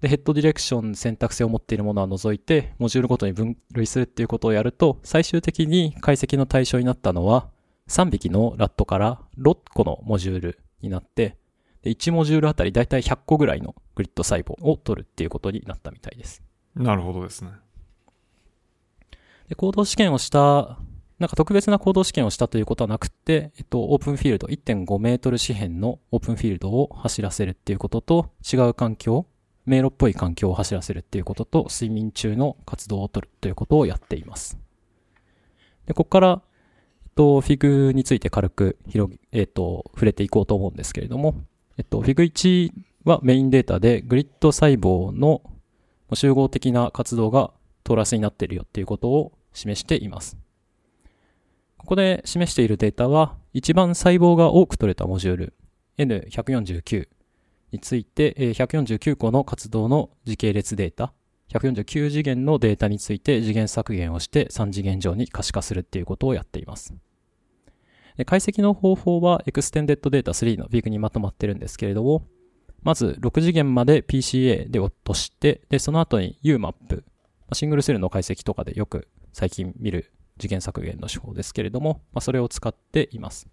[0.00, 7.48] で、ヘッドディレクション選択性を持っているものは除いて、モジュールごとに分類するっていうことをやると、最終的に解析の対象になったのは、
[7.88, 11.36] 3匹のラットから6個のモジュールになって、
[11.82, 16.42] で1モジュールあたりだいたい100個ぐらいのグリッド細胞を取るっていうことになったみたいです。
[16.74, 17.50] なるほどですね。
[19.48, 20.78] で、行動試験をした、
[21.18, 29.26] なんか特別な行動試験をしたということはなくて、えっと、オープンフィールド1.5メートル四辺のオープンフィールドを走らせるっていうことと、違う環境、
[29.64, 34.58] 迷路っぽい環境を走らせるっていうことと、睡眠中の活動を取るということをやっています。
[35.86, 36.42] で、ここから、
[37.04, 41.36] えっと、フィグについて軽く広げ、えっと、触れていこうと思うんですけれども、
[41.78, 42.72] えっと、フィグ1
[43.04, 45.42] はメインデータでグリッド細胞の
[46.12, 47.52] 集合的な活動が
[47.84, 50.43] トーラスになっているよっていうことを示しています。
[51.84, 55.54] ここで示しているデータは、一番細胞が多く取れたモジュール
[55.98, 57.08] N149
[57.72, 61.12] について、149個の活動の時系列データ、
[61.50, 66.94] 149次元のデータについて次元削減をして3次元上に可視化するっていうことをやっています。
[68.16, 72.26] で解析の方法は Extended Data 3の VIG にまとまってるんですけれども、
[72.82, 77.04] まず6次元まで PCA で落として、で、その後に UMAP、
[77.52, 83.48] シングルセルの解析とかでよく最近見る次元削減の手法ですけれども、まあ、それを使っています。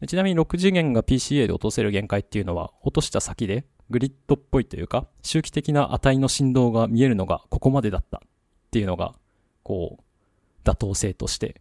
[0.00, 8.20] でちなみに6次元が PCA で落とせる限界っていうのは、落とした先でグリッドっぽいというか、周期的な値の振動が見えるのがここまでだったっ
[8.70, 9.14] ていうのが、
[9.62, 11.60] こう、妥当性として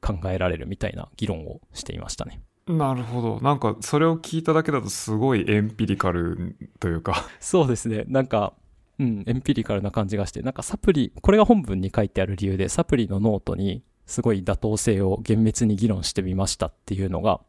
[0.00, 2.40] 考えられるみたいな議論をしていましたね。
[2.66, 3.40] なるほど。
[3.40, 8.04] なんか、それを聞いただけだとすごい empirical というか、そうですね。
[8.08, 8.54] なんか、
[8.98, 17.40] うん、 empirical な感じがして、なんかサプリ、これが本文に書いてある理由で、サプリのノートにすごい妥当性を厳密に議論してみましたっていうのが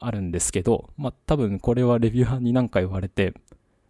[0.00, 3.34] あるんですけど、まあ多分これはレビュアーに何か言われて、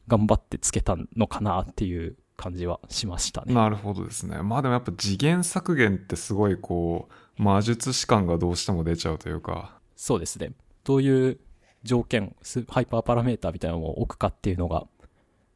[0.08, 3.54] 頑張ってつけたのかなっていう感じはしましたね。
[3.54, 4.42] なるほどですね。
[4.42, 10.52] まあでもやっぱ次元削減ってすごいこう、魔術師感がどうしても出ちゃうというか、そうですね。
[10.84, 11.38] どういう
[11.84, 14.86] 条件、スハイパーパラメータみたいなのを置くかっていうのが、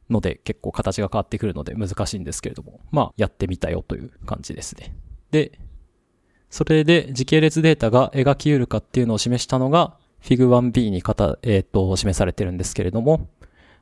[0.09, 4.95] ので結構形が変わってくるので難しいんですけれども、まあやってみたよという感じですね。
[5.31, 5.59] で、
[6.49, 13.29] それで時系列データが描き得るかっていうのを示したのが Fig1b にかた、えっ、と、示されてるんですけれども、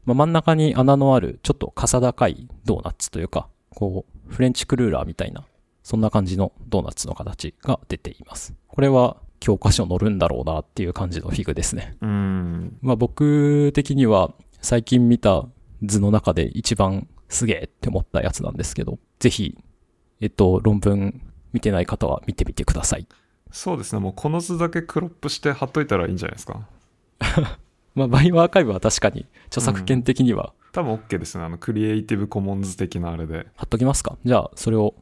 [0.05, 5.43] まあ、真ん中に穴のあるちょっとかさ高いドーナツというか、こう、フレンチクルーラーみたいな、
[5.83, 8.53] そんな感じのドーナツの形が出ています。
[8.67, 11.97] これは教科書載るんだろうなっていう感じのフィグですね。
[12.01, 15.45] うーん、まあ僕的には最近見た
[15.87, 19.57] 図の中で一番すげえって思ったやつなんですけど、ぜひ、
[20.21, 21.21] えっと、論文
[21.53, 23.07] 見てない方は見てみてください。
[23.51, 24.01] そうですね。
[24.01, 26.67] もうこの図だけクロップして貼っといたらいいんじゃないですか。
[27.95, 31.45] まあバイオアーカイブは確かに著作権的には多分 OK ですね。
[31.45, 33.47] あの、クリエイティブコモンズ的なあれで。
[33.55, 34.17] 貼っときますか？
[34.25, 34.93] じゃあ、それを、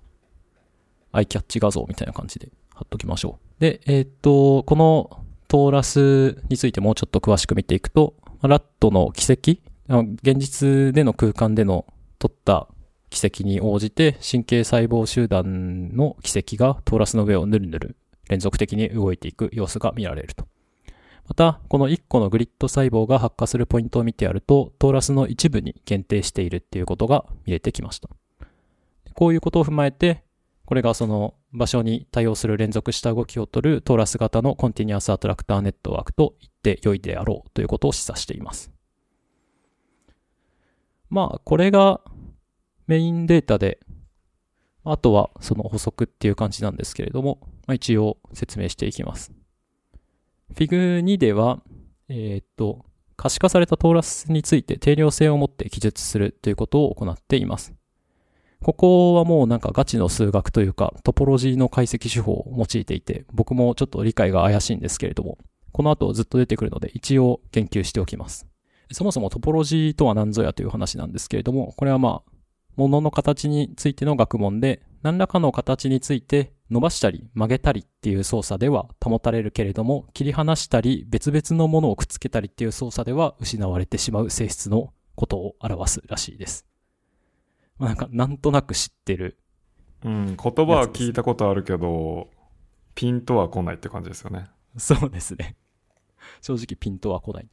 [1.12, 3.62] アイキャッチ画像みたいな感じで貼っときましょう。
[3.62, 11.86] で、えーっと、このトーラスについてもうちょっと詳しく見ていくと、ラットの軌跡、現実での空間での
[12.20, 12.68] 撮った
[13.10, 17.96] 軌跡に応じて、神経細胞集団の軌跡がトーラスの上をぬるぬる
[18.30, 20.48] 連続的に動いていく様子が見られると。
[21.28, 28.10] また、この1個のグリッド細胞が発火するポイントを見てやると、トーラスの一部に限定しているっていうことが見れてきました。
[29.14, 30.24] こういうことを踏まえて、
[30.66, 38.73] これがその場所に対応する連続した動きを取るトーラス型のコンティニュアスアトラクターネットワークと言って良いであろうということを示唆しています。
[41.14, 42.02] まあ、これが
[42.88, 43.78] メインデータで、
[44.84, 49.32] あとはその補足っていう感じなんですけれども、まあ、一応説明していきます。
[50.56, 51.62] Fig2 では、
[52.10, 52.84] えーっと、
[53.16, 57.76] 可視化されたトーラスについて定量性を持って記述するということを行っています。
[58.64, 65.38] ここはもうなんかガチの数学というかトポロジーの解析手法を用いていて僕もちょっと理解が怪しいんですけれども
[65.74, 68.53] この後ずっと出てくるので一応言及しておきます。
[68.94, 72.34] そもそもトポロジーとは何ぞやという話なんですけれどもこれはまあ
[72.76, 86.66] 物の形についての学問で、何らかの形について伸ばしたり曲げたりっていう操作では保たれるけれども、切り離したり別々のものをくっつけたりっていう操作では失われてしまう性質のことを表すらしいです。
[87.78, 89.38] まあ、なんか、なんとなく知ってる。
[90.04, 92.28] うん、言葉は聞いたことあるけど、
[92.96, 94.48] ピンとは来ないって感じですよね。
[94.78, 95.56] そうですね。
[96.42, 97.48] 正直ピンとは来ない。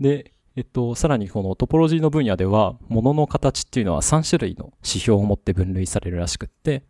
[0.00, 6.84] で、えっと、さらにこのトポロジーの分野では、物の形っていうのは3種類の指標を持って分類されるらしくって、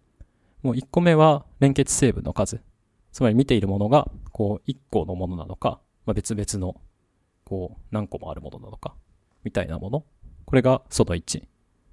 [0.62, 2.60] もう1個目は連結成分の数。
[3.12, 6.80] つまり見ているものが、こう、1個のものなのか、まあ、別々の、
[7.44, 8.94] こう、何個もあるものなのか、
[9.44, 10.04] みたいなもの。
[10.44, 11.40] これがその1。
[11.40, 11.46] ま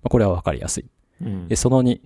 [0.05, 0.85] あ、これはわかりやすい。
[1.21, 1.55] うんで、。
[1.55, 1.99] その2。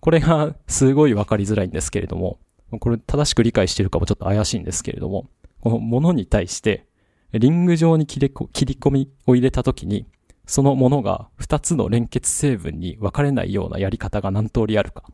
[0.00, 2.38] これがすごいわかりづらいんですけれども、
[2.78, 5.28] これ正しく理解しているかもちょっと怪しいんですけれども、
[5.60, 6.86] このものに対して、
[7.32, 10.06] リング状に切りこ切り込みを入れたときに、
[10.46, 15.04] そのものが2つの連結成分に分かれないようなやり方が何通りあるか。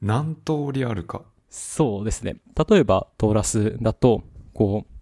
[0.00, 1.22] 何通りあるか？
[1.48, 2.36] そうですね。
[2.68, 4.22] 例えば、トーラスだと、
[4.54, 4.92] こう、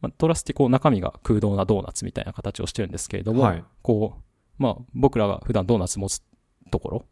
[0.00, 3.64] まあ、トーラスってこう中身が空洞なドーナツみたいな形をしてるんですけれども、はい。
[3.80, 6.22] こう、まあ僕らが普段ドーナツ持つ
[6.70, 7.06] ところ、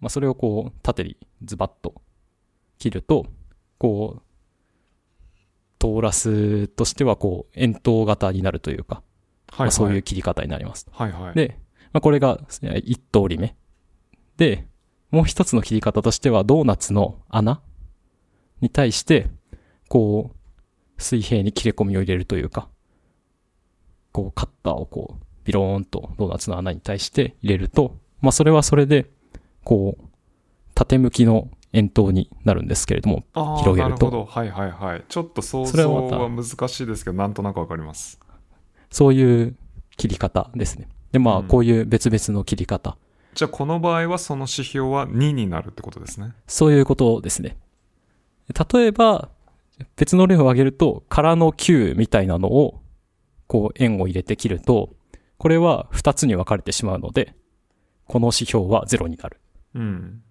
[0.00, 1.94] まあそれをこう縦にズバッと
[2.78, 3.26] 切ると、
[3.78, 4.22] こう、
[5.78, 9.04] トーラスとしてはこう円筒型になるというか、はい、
[9.50, 9.60] はい。
[9.60, 10.86] まあそういう切り方になります。
[10.90, 11.34] はいはい。
[11.34, 11.58] で、
[11.92, 13.56] まあこれがえ一通り目。
[14.36, 14.66] で、
[15.10, 17.60] もう一つの切り方としてはドーナツの穴
[18.60, 19.28] に対して、
[19.88, 22.68] こう、水平に切れ込みを入れるというか、
[24.12, 29.10] こうカッターをこう、ビローンとドーナツの穴に対して入れると、まあそれはそれで、
[29.64, 30.04] こう、
[30.74, 34.24] 縦向きの円筒になるんですけれども、広げるとなるほど。
[34.24, 35.04] はいはいはい。
[35.08, 38.18] ちょっと想それは像は難しいですけど、なんとなくわかります。
[38.90, 39.56] そういう
[39.96, 40.88] 切り方ですね。
[41.12, 42.96] で、まあうんこういう別々の切り方、
[43.34, 46.32] じゃあこの場合はその指標は2になるってことですね。
[46.46, 47.58] そういうことですね。
[48.72, 49.28] 例えば、
[49.96, 52.80] 別の例を挙げると、空の9みたいなのを、
[53.46, 54.94] こう円を入れて切ると、
[55.36, 57.34] これは2つに分かれてしまうので、
[58.06, 59.38] この指標は0になる。
[59.74, 60.22] うん。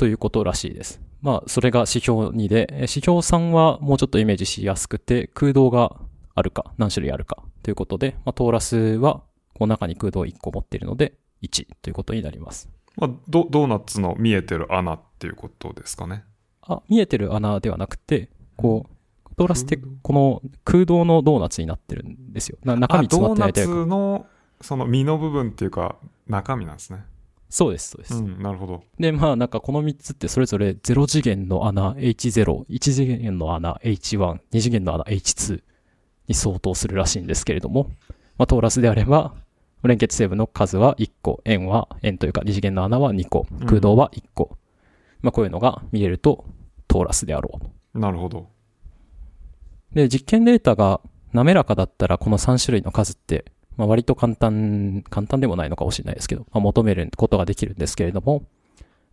[0.00, 0.98] ということらしいです。
[1.20, 5.94] まあ、それが指標2で、え指標3はもうちょっとイメージしやすくて、空洞が
[6.34, 9.20] あるか、何種類あるかということで、まあ、トーラスは、
[9.52, 12.70] この中に空洞1個持っているので、1ということになります。
[12.96, 16.24] まあ、ドドーナツの見えてる穴っていうことですかね。
[16.62, 22.56] あ、見えてる穴ではなくて、こう、トーラスってこの空洞のドーナツになってるんですよ。
[22.64, 23.84] な中身あ、詰まドーナってないというか。
[23.84, 24.26] ツの
[24.62, 27.04] その身の部分っていうか中身なんですね。
[27.50, 28.14] そうです、そうです。
[28.14, 28.84] うん、なるほど。
[28.98, 35.60] で、まあなんかこの3つってそれぞれ0次元の穴 H0、1次元の穴 H1、2次元の穴 H2
[36.28, 37.90] に相当するらしいんですけれども、
[38.38, 39.34] まあトーラスであれば、
[39.82, 44.56] 連結成分の数は1個、円は、円というか2次元の穴は2個、空洞は1個。
[45.20, 46.44] まあこういうのが見れると
[46.86, 47.60] トーラスであろ
[47.94, 47.98] う。
[47.98, 48.46] なるほど。
[49.92, 51.00] で、実験データが
[51.32, 53.44] 滑らかだったらこの3種類の数って、
[53.80, 58.44] まあ、割と簡単、簡単でもないのかもしれないですけど、まあ、求めることができるんですけれども、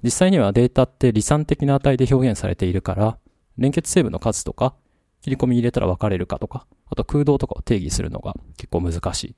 [0.04, 3.18] 実際にはデータって離散的な値で表現されているから、
[3.58, 4.76] 連結成分の数とか、
[5.22, 9.36] 切り込み入れたら分かれるかとか、あと空洞とかを定義するのが結構難しい。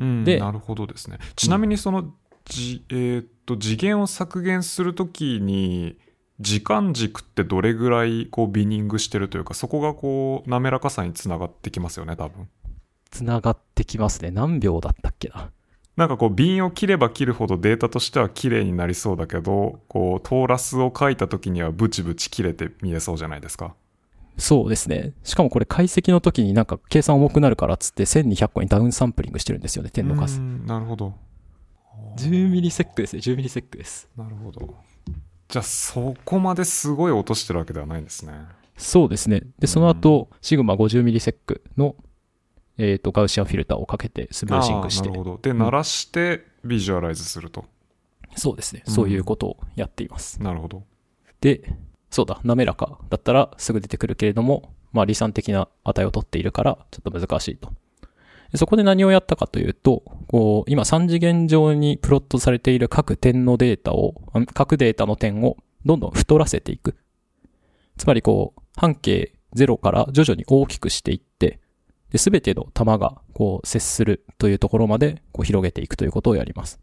[0.00, 1.18] うん、でなるほどですね。
[1.36, 2.12] ちなみにその、
[2.44, 5.96] じえーっと次元を削減するときに
[6.40, 12.48] 時間軸ってどれぐらいこうビニングしてるというかそこがこう滑らかさにつながってきますよね多分。
[13.10, 14.30] つながってきますね。
[14.30, 15.50] 何秒だったっけな。
[15.96, 23.74] なんかこう瓶を切れば切るほどデータとしては綺麗になりそうだけどこうトーラスを書いた時にはブチブチ切れて見えそうじゃないですか。
[24.36, 25.12] そうですね。
[25.24, 30.42] しかもこれ解析の時になんか計算重くなるからっつって1200個にダウンサンプリングしてるんですよね、点の数う。
[30.44, 31.14] んなるほど。
[32.16, 34.08] 10ミリセックですね、10ミリセックです。
[34.16, 34.76] なるほど。
[35.48, 38.32] じゃあそこまですごい落としてるわけではないんですね。
[38.76, 39.42] そうですね。
[39.58, 41.96] で、その後、シグマ50ミリセックの、
[42.78, 45.38] えっ、と、ガウシアンフィルターをかけてスムーシングしてなる、ほど。
[45.42, 47.64] で、ん鳴らしてビジュアライズすると。
[48.36, 48.82] そうですね。
[48.86, 50.42] うんそういうことをやっています。
[50.42, 50.84] なるほど。
[51.40, 51.72] で、
[52.10, 57.72] そうだ、滑らかだったらすぐ出てくるけれども、まあ、離散的な値を取っているから、ちょっと難しいと。
[58.50, 66.96] でそこで何をやったかというと、こう、今3次元上にプロットされている各点のデータを、あ各データの点をどんどん太らせていく。
[67.98, 71.60] つまりこう、半径0から徐々に大きくしていって、
[72.10, 76.80] で、すべての玉がこう接するというところまでこう広げていくということをやります。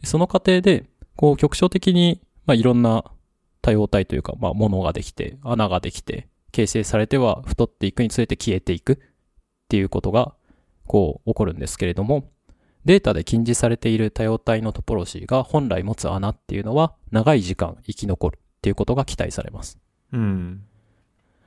[0.00, 3.04] でその過程で、こう局所的に、まあ、いろんな
[3.62, 8.96] 多様体というか、まあ、ものができて、穴ができて、形成されては太っていくにつれて消えていくっ
[9.68, 10.34] ていうことが、
[10.86, 12.30] こう起こるんですけれども、
[12.84, 19.78] データで禁じされている多様体のトポロジーが本来持つ穴っていうのは長い時間生き残るっていうことが期待されます。
[20.12, 20.62] うん。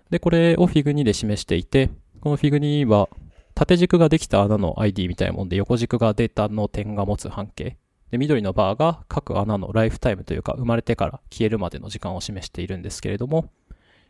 [0.09, 1.89] で、これをフィグ2で示していて、
[2.21, 3.07] このフィグ2は
[3.55, 7.77] 縦軸ができた穴の ID みたいなもんで、横軸がデータの点が持つ半径。
[8.11, 13.49] で、緑のバーが各穴のライフタイムというか、生まれてから消えるまでの時間を示しているんですけれども、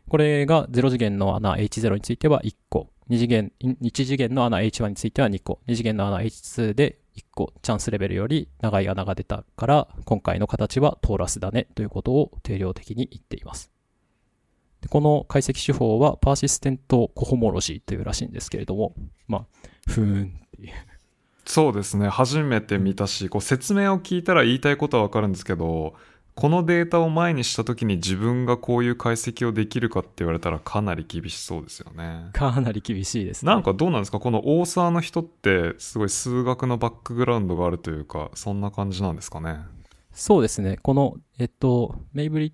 [0.08, 13.70] これが0次元の穴 H0 については1個、2次元、1次元の穴 H1 については2個、2次元の穴 H2 で1個、チャンスレベルより長い穴が出たから、今回の形はトーラスだねということを定量的に言っています。
[14.80, 18.94] でこの解析手法はパーシステントコホモロジーというらしいんですけれども、
[19.28, 19.44] まあ、
[19.86, 20.72] ふーんっていう。
[21.44, 22.08] そうですね。
[22.08, 25.94] 初めて見たし、こう説明を聞いたら言いたいことはわかるんですけど、
[26.36, 32.30] このデータを前にした時に自分がこういう解析をできるかって言われたらかなり厳しそうですよね。
[32.32, 33.52] かなり厳しいですね。
[33.52, 34.20] なんかどうなんですか？
[34.20, 39.58] この大沢の人ってすごい数学のバックグラウンドがあるというか、そんな感じなんですかね？
[40.12, 40.78] そうですね。
[40.80, 42.52] この、えっと、メイブリッ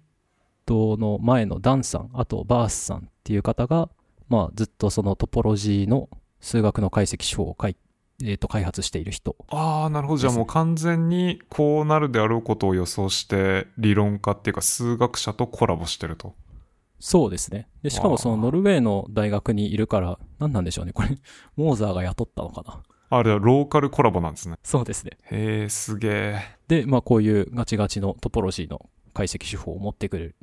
[0.67, 3.89] ドの前のダンさん、あとバースさんっていう方が、
[4.29, 6.09] まあずっとそのトポロジーの
[6.41, 7.77] 数学の解析手法を書い
[8.25, 9.37] えっと開発している人。
[9.49, 10.19] ああ、なるほど。
[10.19, 16.35] じゃあもう完全にこうなるであろうことを予想して理論家っていうか数学者とコラボしてると。
[16.99, 17.69] そうですね。
[17.83, 20.93] で、しかもそのノルウェーの大学にいるから、何なんでしょうね。
[20.93, 21.11] これ、
[21.55, 22.83] モーザーが雇ったのかな。
[23.09, 24.57] あれはローカルコラボなんですね。
[24.63, 25.19] そうですね。
[25.31, 26.41] へえ、すげえ。
[26.69, 30.37] で、まあこういうガチガチのトポロジーの解析手法を持ってくる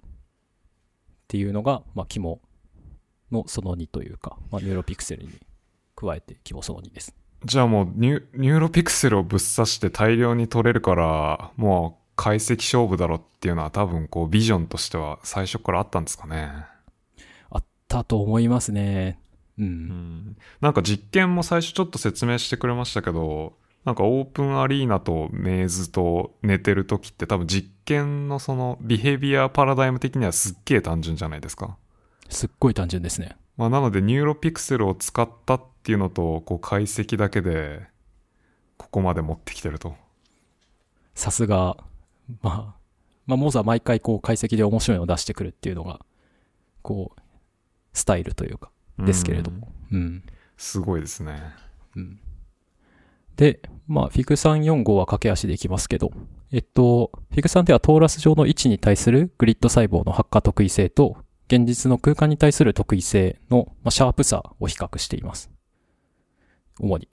[1.34, 2.40] っていうのが、まあ肝
[3.32, 5.32] のその2というか、まあ Neuropixel に
[5.96, 7.16] 加えて肝その2です。
[7.44, 16.52] じゃあもうニュ Neuropixel をぶっ刺して大量に取れるから、もう解析勝負だろっていうのは多分こうビジョンとしては最初からあったんですかね。
[17.50, 19.18] あったと思いますね。
[19.58, 19.64] う。
[19.64, 20.38] うんん。
[20.62, 23.54] なんか実験も最初ちょっと説明してくれましたけど、
[23.86, 31.78] なんか open arena と maze と寝てる時って多分実験のその behavior paradigm 的にはすっげえ単純じゃないですか。
[32.30, 33.36] すっごい単純ですね。
[33.58, 37.86] まあなので Neuropixel を使ったっていうのと、こう解析だけで、
[38.78, 39.96] ここまで持ってきてると。
[41.14, 41.78] さすが、
[42.42, 42.76] まあ、
[43.26, 46.00] まあ、モーザー毎回こう解析で面白いのを出してくるっていうのが、
[46.82, 47.22] こう、
[47.94, 49.72] スタイルというか、ですけれども。
[49.92, 50.24] うん。
[50.58, 51.42] すごいですね。
[51.96, 52.20] うん。
[53.36, 56.12] で、まあ、フィグ345は駆け足でいきますけど、
[56.52, 61.18] えっと、フィグ3ではトーラス上の位置に対するグリッド細胞の発火特異性と、
[61.48, 65.52] 現実の空間に対する特異性の、まあ、シャープさを比較しています。
[66.80, 67.08] 主に。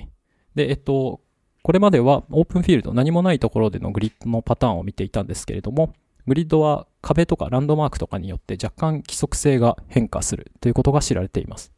[0.55, 1.21] で、えっと、
[1.63, 5.95] これまではオープンフィールド、何もないところでのグリッドのパターンを見ていたんですけれども、
[6.27, 11.73] グリッドは壁とかランドマークとかによって若干規則性が変化するということが知られています。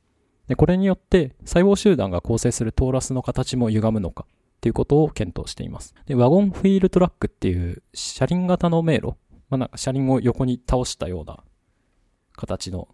[0.49, 5.95] で、これによって細胞集団が構成するトーラスの形も歪むのかっていうことを検討しています。
[6.07, 9.15] で、ワゴンフィールトラックっていう車輪型の迷路、
[9.49, 11.43] まあ、なんか車輪を横に倒したような
[12.37, 12.89] 形の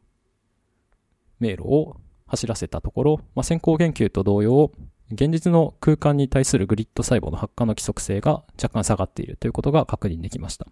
[1.40, 1.96] 迷路を
[2.26, 4.72] 走らせたところ、まあ、先行研究と同様、
[5.10, 10.66] 現実の空間に対するグリッド細胞の発火の規則性が若干下がっているということが確認できました。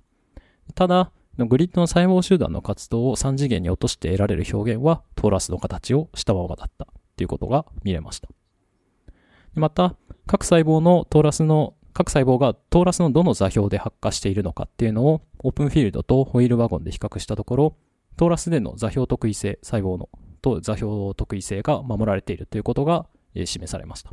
[0.74, 8.28] ただ、のグリッドの細胞集団の活動を3次元に落として得られる表現はトーラスの形をしたままだったということが見れました。
[9.54, 17.76] また、各細胞のトーラスの、各細胞がトーラスのどの座標で発火しているのかっていうのをオープンフィールドとホイールワゴンで比較したところ、
[18.16, 20.08] トーラスでの座標特異性、細胞の
[20.42, 24.10] と座標特異性が守られているということが示されました。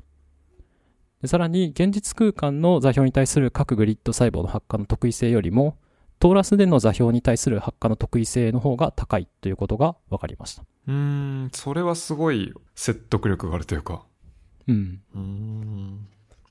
[1.28, 5.78] さらに、現実空間の座標に対する各グリッド細胞の発火の特異性よりも、
[6.24, 10.64] トーラスでの座標に対する発火の特異性の方が高いということが分かりました。
[10.88, 14.06] うーん、それはすごい説得力があるというか。
[14.70, 15.02] うん。
[15.14, 16.08] うーん。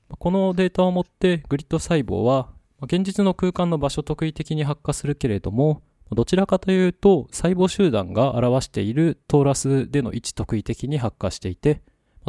[0.09, 2.49] このデータをもってグリッド細胞は
[2.83, 11.81] 現実の空間の場所特異的に発火するけれどもどちらかというと細胞集団が表しているトーラスでの位置特異的に発火していて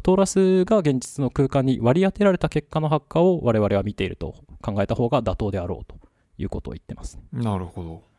[0.02, 6.03] トーラスが現実の空間に割り当てられた結果の発火を我々は見ていると考えた方が妥当であろうと
[6.38, 7.18] いうことを言ってます。
[7.32, 8.14] なるほど。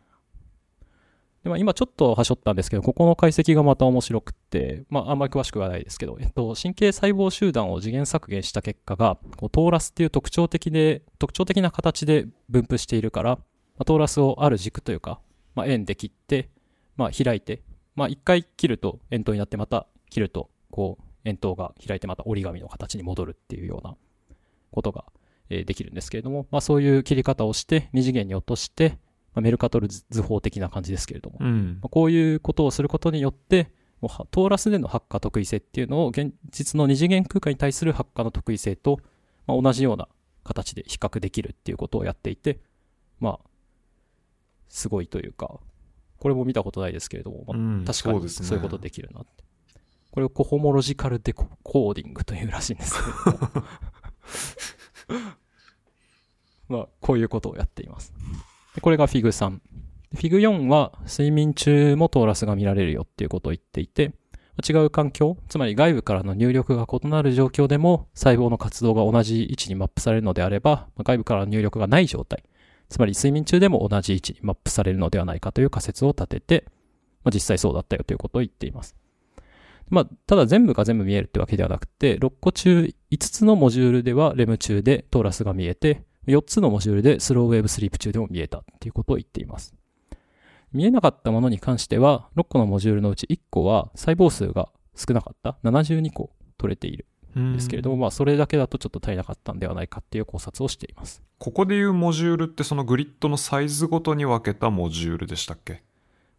[1.45, 13.41] でまあ、今ちょっとはしょったんですけど、ここの解析がまた面白くって、まあ、あんまり詳しくはないですけど、えっと、神経細胞集団を次元削減した結果が、こうトーラスっていう特徴的で、特徴的な形で分布しているから、ま
[13.79, 15.19] あ、トーラスをある軸というか、
[15.53, 16.49] まあ、円で切って、
[16.97, 17.61] まあ、開いて、
[17.95, 23.95] まあ、一回切ると円筒になって、また切ると、こう、円筒が開いてまた折り紙の形に戻るっていうような
[24.71, 25.05] ことが、
[25.49, 28.97] えーできるんですけれども、まあ、そういう切り方をして、二次元に落として、
[29.33, 31.87] まあ、メルカトル図法的な感じですけれども、うんま。
[31.87, 33.71] あこういうことをすることによって、
[34.01, 38.99] もうはトーラスでの発火特異性っていうのを現実の二次元空間に対する発火の特異性と、
[39.47, 40.07] まあ、同じような
[40.43, 42.59] 形で比較できるっていうことをやっていて、
[43.19, 43.49] まあ、
[44.69, 45.59] すごいというか、
[46.19, 49.43] これも見たことないですけれども、まあうん確かにそういうことできるなって。
[50.11, 52.93] これをコホモロジカルデココーディングというらしいんです
[53.25, 53.49] けれども。
[56.69, 58.13] まあ、こういうことをやっています。
[58.81, 59.59] これが FIG3。
[60.15, 64.13] FIG4 は睡眠中もトーラスが見られるよっていうことを言っていて、
[64.67, 72.43] 違う環境、つまり外部からの入力が異なる状況でも細胞の活動が同じ位置にマップされるのであれば、外部からの入力がない状態、
[72.87, 76.65] つまり睡眠中でも同じ位置にマップされるのではないかという仮説を立てて、
[77.23, 78.95] まあ、実際そうだったよということを言っています。
[79.89, 89.75] まあ、ただ全部が全部見えるってわけではなくて、6個中5つのモジュールではレム中でトーラスが見えて、4つのモジュールでスローウェーブスリープ中でも見えたっていうことを言っています。
[90.73, 97.05] 見えなかったものに関しては、6個のモジュールのうち1個は細胞数が少なかった72個取れている
[97.39, 101.21] んですけれども、まあそれだけだとちょっと足りなかったんではないかっていう考察をしています。
[101.37, 105.83] ここでいうモジュールってそのグリッドのサイズごとに分けたモジュールでしたっけ？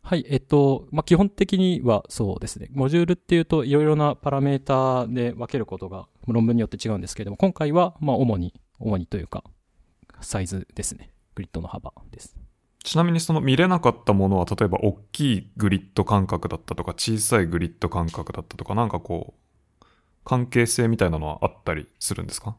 [0.09, 2.69] はい、えっと、まあ、基本的にはそうですね。
[2.71, 9.43] モジュールっていうといろいろなパラメータで分けることが論文によって違うんですけれども、今回はまあ主に、主にというか、
[10.21, 11.11] サイズですね。
[11.35, 12.37] グリッドの幅です。
[12.85, 19.35] ちなみにその見れなかったものは例えば大きいグリッド感覚だったとか小さいグリッド感覚だったとかなんかこ
[19.83, 19.85] う
[20.25, 22.57] 関係性みたいなのはあったりするんですか？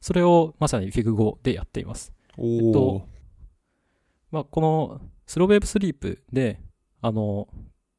[0.00, 2.10] それをまさに FIG5 でやっています。
[2.38, 3.06] おえっと
[4.32, 6.60] まあ、このスローウェーブスリープで、
[7.00, 7.48] あの、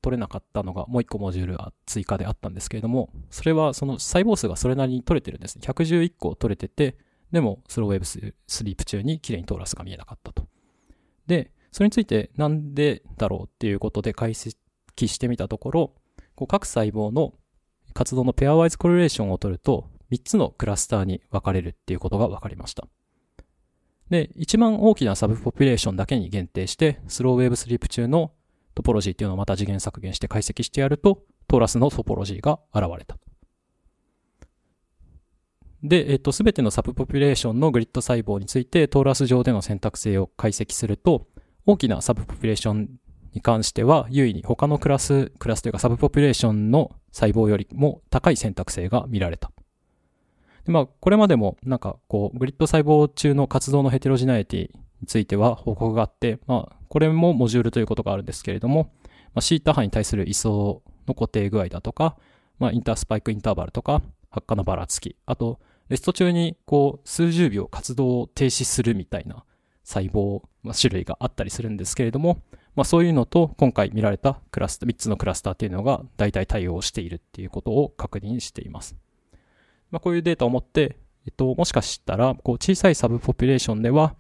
[0.01, 5.63] 取れなかったのがもう一個モジュールが追加であったんですけれども、それはその細胞数がそれなりに取れてるんですね。
[5.65, 6.97] 111個取れてて、
[7.32, 10.47] でも slow wave sleep 中に綺麗にトーラスが見えなかったと。
[11.26, 14.55] で、それについてなんでだろうっていうことで解析
[15.07, 15.95] してみたところ、
[16.36, 17.34] こう各細胞の
[17.93, 22.88] 活動の pairwise correlation を取ると、3つのクラスターに分かれるっていうことが分かりました。
[24.10, 28.32] で、一番大きな subpopulation だけに限定して、 slow wave sleep 中の
[28.76, 33.18] トポロジーっていうのをまた次元削減して解析してやると、トーラスのトポロジーが現れた。
[35.84, 41.28] で、えっと、すべての subpopulation のグリッド細胞について、トーラス上での選択性を解析すると、
[41.66, 42.89] 大きな subpopulation
[43.34, 49.51] に関しては、有意に他のクラス、クラスというか subpopulation の細胞よりも高い選択性が見られた。
[50.66, 54.59] でまあ、これまでも、なんか、こう、グリッド細胞中の活動のヘテロジナリティ
[55.01, 58.91] については報告があって、まあ、これもモジュールということがあるんですけれども、
[59.36, 60.82] まあ、シータ波に対する位相の
[61.13, 62.18] 固定具合だとか、
[62.57, 64.01] まあ、インタースパイクインターバルとか、
[64.32, 65.59] 発火のばらつき、あと、
[65.89, 69.45] レスト中に、こう、数十秒活動を停止するみたいな
[69.84, 72.41] 細胞、まあ、種類があったりするんですけれども、
[72.76, 78.95] まあ、そういうのと、今回見られたクラスター、3つのクラスターっていうのが、大体対応しているっていうことを確認しています。
[79.95, 84.17] まあ、こういうデータを持って、えっと、もしかしたら、こう、小さいサブポピュレーションでは、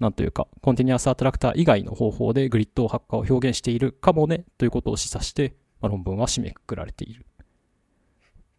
[0.00, 7.24] なんというか、コンティニアスアトラクター以外の方法でグリッド発火を表現しているかもね、ということを示唆して、まあ、論文は締めくくられている。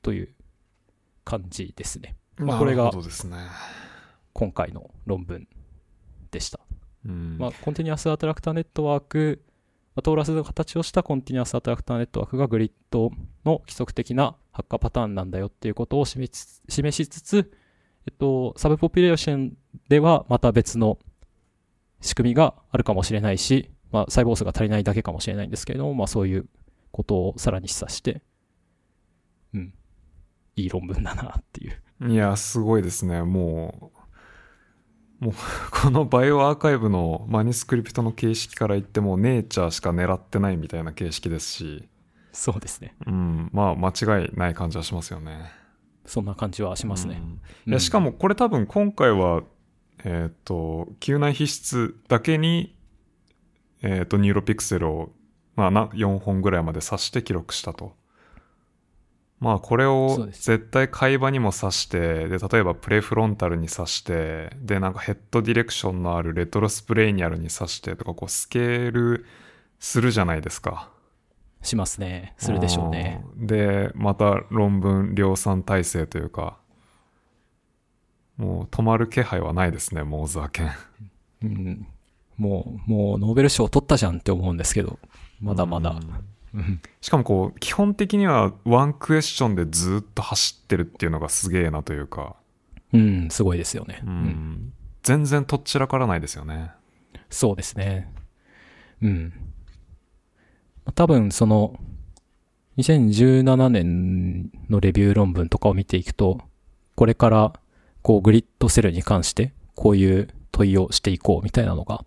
[0.01, 0.29] という
[1.25, 2.15] 感じですね。
[2.37, 2.89] まあこれが。
[4.31, 5.49] 今回の論文
[6.31, 6.61] でした。
[7.05, 7.37] うん。
[7.37, 9.41] まあ、コンティニアスアトラクターネットワーク、
[9.93, 13.11] まあトーラスの形をしたコンティニアスアトラクターネットワークがグリッド
[13.43, 17.51] の規則的な発火パターンなんだよっていうことを示しつ示しつつ、
[18.07, 19.53] えっと、サブポピュレーション
[19.89, 20.97] ではまた別の
[21.99, 26.45] 仕組みがあるかもしれないし、まあ、細胞数が足りないだけかもしれないんですけれども、まあ、そういう
[26.91, 28.21] ことをさらに示唆して、
[29.53, 29.73] うん、
[30.55, 32.09] いい論文だなっていう。
[32.09, 33.23] いや、すごいですね。
[33.23, 33.91] も
[35.19, 35.33] う、もう、
[35.83, 41.89] このバイオアーカイブのマニスクリプトの形式から言っても、ネイチャーしか狙ってないみたいな形式ですし、
[42.35, 42.95] そうですね。
[43.07, 45.49] うん、まあ、間違いない感じはしますよね。
[46.05, 47.21] そんな感じはしますね。
[47.21, 49.43] うんいや、しかもこれ多分今回は、
[50.03, 52.75] えっ、と、球内皮質だけに、
[53.81, 55.13] えっ、と、 Neuropixel を、
[55.55, 57.95] まあな、4本ぐらいまで刺して記録したと。
[59.39, 69.25] まあ、これを絶対海馬にも刺して、で、例えば prefrontal に刺して、で、なんか head direction のある retrosplenial に刺してとか、こう、スケール
[69.79, 70.94] するじゃないですか。
[71.61, 72.33] しますね。
[72.37, 73.23] するでしょうね。
[73.37, 73.47] うん。
[73.47, 76.57] で、また論文量産体制というか、
[78.37, 80.71] もう止まる気配はないですね、モーザー研。
[81.43, 81.87] うん。
[82.37, 84.99] もう、もうノーベル賞取ったじゃんって思うんですけど、
[85.39, 85.91] まだまだ。
[85.91, 86.25] うん
[87.01, 92.37] しかもこう、基本的にはワンクエスチョンでずっと走ってるっていうのがすげえなというか、
[92.93, 93.99] うん、すごいですよね。
[94.03, 94.73] ううんん。
[95.03, 96.71] 全然とっちらからないですよね。
[97.29, 98.09] そうですね。
[99.01, 99.33] うん。
[100.93, 101.79] 多分、その、
[102.77, 106.41] 2017年のレビュー論文とかを見ていくと、
[106.95, 107.53] これから
[108.01, 112.05] こう grid cell に関してこういう問いをしていこうみたいなのが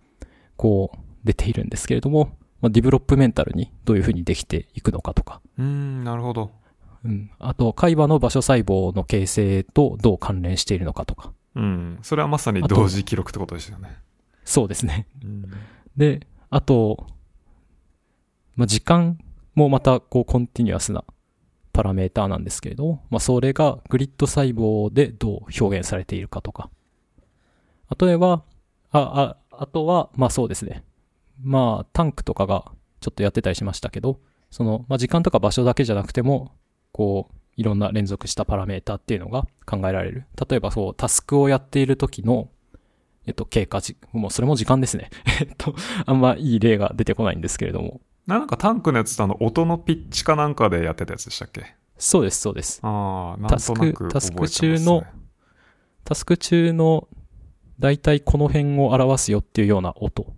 [0.57, 6.51] こう出ているんですけれども、まあ、 developmental にどういうふうにできていくのかとか、うーん、なるほど。
[7.05, 11.99] うん、あと海馬の場所細胞の形成とどう関連しているのかとか、うん。
[12.03, 13.97] それはまさに同時記録ってことですよね。
[14.45, 15.07] そうですね。
[15.23, 15.51] うん。
[15.97, 17.07] で、あと、
[18.59, 19.19] まあ、時間
[19.55, 21.05] もまたこう continuous な
[21.73, 26.69] パラメーターなんですけれど、まあ、それがグリッド細胞でどう表現されているかとか。
[28.01, 28.43] 例えば、
[28.91, 30.83] あ、あ、あとは、まあそうですね。
[31.41, 32.65] まあタンクとかが
[33.01, 34.19] ちょっとやってたりしましたけど、
[34.51, 36.51] その、まあ時間とか場所だけじゃなくても、
[36.91, 40.25] こう、いろんな連続したパラメーターっていうのが考えられる。
[40.49, 42.51] 例えばそう、タスクをやっている時の、
[43.25, 45.11] えっと、経過時、もうそれも時間ですね。
[45.41, 48.01] えっと、あんまいい例が出てこないんですけれども。
[48.29, 51.75] なんかタンクのやつってあの、音のピッチかなんかでやってたやつでしたっけ？
[51.97, 52.79] そうです、そうです。
[52.83, 54.37] ああ、なんタスクとなく覚えてます、ね。
[54.37, 55.05] タスク中の
[56.05, 57.09] タスク中の、
[57.79, 60.33] だいたいこの辺を表すよっていうような音。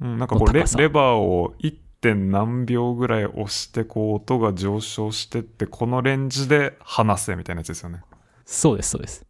[0.00, 1.76] うん、なんかこうレバーを 1.
[2.00, 8.02] 点何秒ぐらい押して、こう音が上昇してって、このレンジで話せみたいなやつですよね。
[8.46, 9.26] そうです、そうです。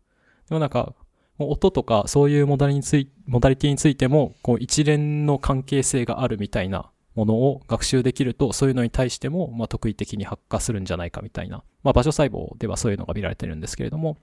[0.51, 0.93] でもなんか、
[1.39, 11.65] もう音とかそういうモダリについモダリティについても、こう一連の関係性があるみたいなものを学習できると、そういうのに対しても、まあ、特異的に発火するんじゃないかみたいな。
[11.83, 14.19] まあ、場所細胞ではそういうのが見られてるんですけれども、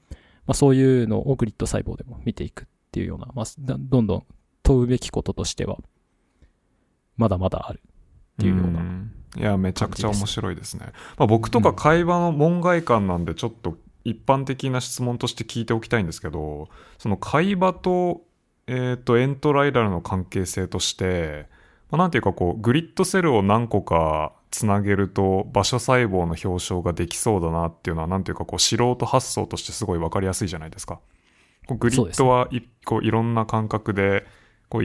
[0.47, 4.23] まあ、そういうのをグリッド細胞でも見ていくっていうような、まあ、だどんどん
[4.63, 5.77] 問うべきこととしては、
[7.17, 8.79] まだまだあるっていうような。
[8.79, 10.93] んいや、めちゃくちゃ面白いですね。
[11.17, 18.21] まあ、僕とか会話の門外観なんで、ちょっと一般的な質問として聞いておきたいんですけど、その会話と、
[18.67, 21.54] えっ、と、エントライラルの関係性として、まあ、
[21.97, 30.99] なんていうかこう、グリッドセルを何個かつなげると場所細胞の表彰ができそうだなっていうのは、なんていうかこう、素人発想としてすごいわかりやすいじゃないですか。
[31.67, 34.25] こうグリッドはいこういろんな感覚で、
[34.69, 34.83] こう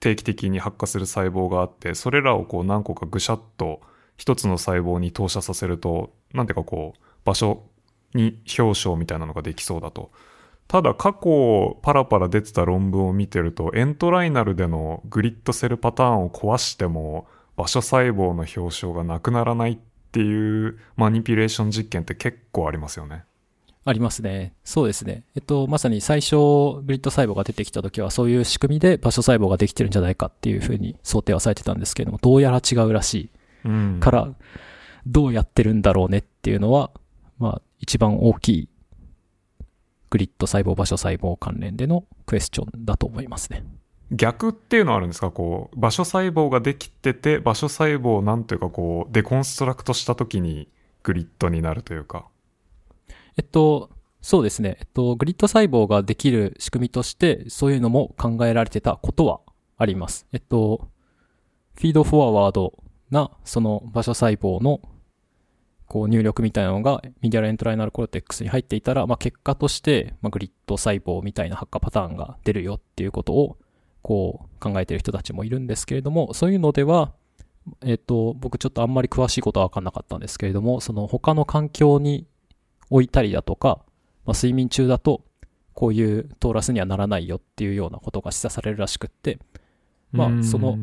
[0.00, 3.80] 定期的に発火する細胞があって、それらをこう何個かぐしゃっと
[4.16, 7.64] 一つの細胞に投射させると、なんていうかこう、場所
[8.14, 10.10] に表彰みたいなのができそうだと。
[10.68, 19.78] ただ過去パラパラ出てた論文を見てると、エントライナルでのグリッドセルパターンを壊しても、場所細胞の表彰がなくならないっ
[20.12, 23.24] ていうマニピュレーション実験って結構ありますよね。
[23.84, 24.52] ありますね。
[24.64, 25.22] そうですね。
[25.36, 33.30] えっと、まさに最初、グリッド細胞が出てきた時は、そういう仕組みで場所細胞ができてるんじゃないかっていうふうに想定はされてたんですけれども、どうやら違うらし
[33.64, 34.00] い。
[34.00, 34.34] から、
[35.06, 36.90] どうやってるんだろうねっていうのは、
[37.38, 38.68] まあ、一番大きい、
[40.16, 43.64] グリッド細胞、場所細胞関連でのクエスチョンだと思いますね。
[44.10, 45.30] 逆っていうのはあるんですか？
[45.30, 50.68] こう、場所細胞ができてて、場所細胞をなんというかこう、デコンストラクトした時に
[51.02, 52.28] グリッドになるというか。
[53.36, 53.90] えっと、
[54.22, 54.78] そうですね。
[54.80, 59.40] えっと、グリッド細胞ができる仕組みとして、そういうのも考えられてたことは
[59.76, 60.26] あります。
[60.32, 60.88] えっと、
[61.74, 62.72] フィードフォアワード
[63.10, 64.80] な、その場所細胞の、
[65.86, 73.56] こう入力みたいなのが、 medial entorhinal cortex に入っていたら、まあ、結果として、まあ、グリッド細胞みたいな発火パターンが出るよっていうことを、
[74.02, 77.12] こう考えてる人たちもいるんですけれども、そういうのでは、
[77.84, 82.26] えっと、僕ちょっとあんまり詳しいことは分かんなかったんですけれども、その他の環境に
[82.90, 83.80] 置いたりだとか、
[84.24, 85.24] まあ、睡眠中だと、
[85.74, 89.38] こういうトーラスにはならないよっていうようなことが示唆されるらしくって、
[90.12, 90.44] まあうん。
[90.44, 90.78] その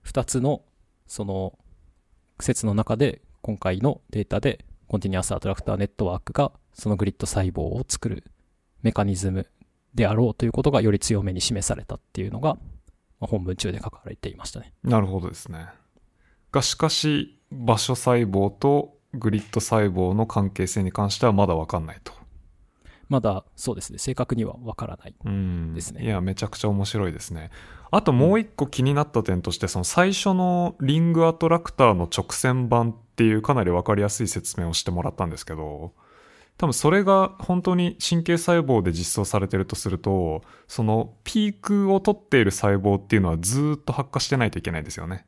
[0.00, 0.62] 二つの、
[1.06, 1.56] その、
[2.40, 8.24] 説の中で、今回のデータで、コンティニアスアトラクターネットワークが、そのグリッド細胞を作る
[8.82, 9.48] メカニズム
[9.94, 12.56] であろうということがより強めに示されたっていうのが、
[13.18, 14.72] 本文中で書かれていましたね。
[14.84, 15.66] なるほどですね。
[16.52, 22.12] が、しかし、場所細胞とグリッド細胞の関係性に関してはまだわかんないと。
[23.08, 25.14] まだ、そうですね、正確にはわからない。
[25.74, 27.50] ですねいや、めちゃくちゃ面白いですね。
[27.90, 35.92] あともう一個気になった点として、その最初のリングアトラクターの直線版っていうかなりわかりやすい説明をしてもらったんですけど、
[36.58, 45.24] 多分それが本当に神経細胞で実装されてるとすると、そのピークを取っている細胞っていうのはずーっと発火してないといけないですよね。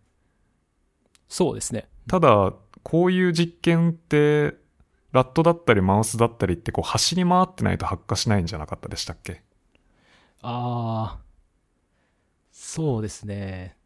[1.29, 1.89] そうですね。
[2.09, 4.57] ただ、こういう実験って、
[5.13, 9.43] ラットだったりマウスだったりってこう走り回ってないと発火しないんじゃなかったでしたっけ？
[10.43, 11.21] ああ、
[12.51, 13.77] そうですね。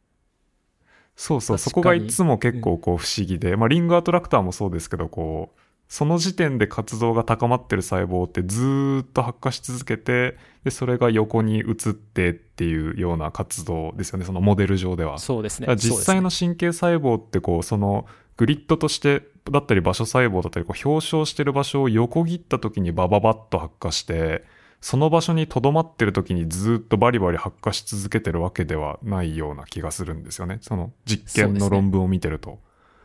[1.18, 15.18] そうそう、そこがいつも結構こう不思議で、まあリングアトラクターもそうですけど、こう、その時点で活動が高まってる細胞ってずーっと発火し続けて、で、それが横に移ってっていうような活動ですよね、そのモデル上では。
[15.18, 15.66] そうですね。
[15.76, 18.06] 実際の神経細胞ってこう、その
[18.36, 24.44] グリッドとしてだったり場所細胞だったりこう表彰してる場所を横切った時にバババッと発火して
[24.80, 32.60] その場所に留まってる時にずっとバリバリ発火し続けてるわけではないような気がするんですよねその実験の論文を見てると、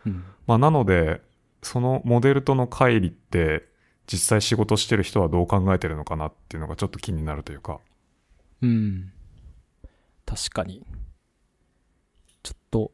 [0.05, 0.23] うん。
[0.45, 1.21] まあなので
[1.61, 3.67] そのモデルとの乖離って
[4.05, 7.79] 実際仕事してる人はどう考えてるのかなっていうのがちょっと気になるというか
[8.63, 9.11] うん。
[10.25, 10.85] 確かに。
[12.41, 12.91] ちょっと、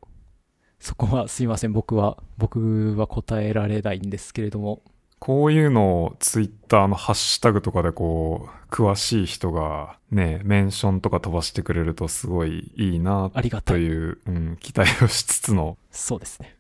[0.80, 1.74] そこはすいません。
[1.74, 4.82] 僕は、僕は答えられないんですけれども。
[5.20, 13.78] こういうのをツイッターのハッシュタグとかでこう、詳しい人がね、メンションとか飛ばしてくれるとすごいいいなありがたい。
[13.78, 16.56] という、うん、期待をしつつの、そうですね。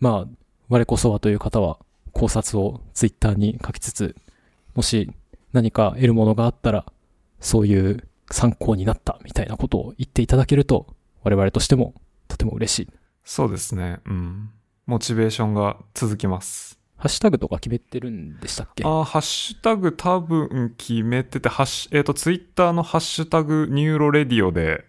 [0.00, 0.28] まあ、
[0.68, 1.78] 我こそはという方は
[2.12, 4.16] 考察をツイッターに書きつつ、
[4.74, 5.10] もし
[5.52, 6.86] 何か得るものがあったら、
[7.40, 10.86] そういう参考になったみたいなことを言っていただけると、
[11.22, 11.94] 我々としても
[12.26, 12.88] とても嬉しい。
[13.24, 14.50] そうですね、うん。
[14.88, 16.80] モチベーションが続きます。
[16.96, 18.84] ハッシュタグとか決めてるんでしたっけ？
[18.84, 24.86] あーハッシュタグ多分決めてて、ハッシュ、えっ、と、ツイッターのハッシュタグニューロレディオで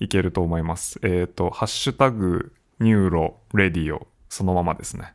[0.00, 0.98] いけると思います。
[1.04, 5.14] えっ、と、ハッシュタグニューロレディオ、そのままですね。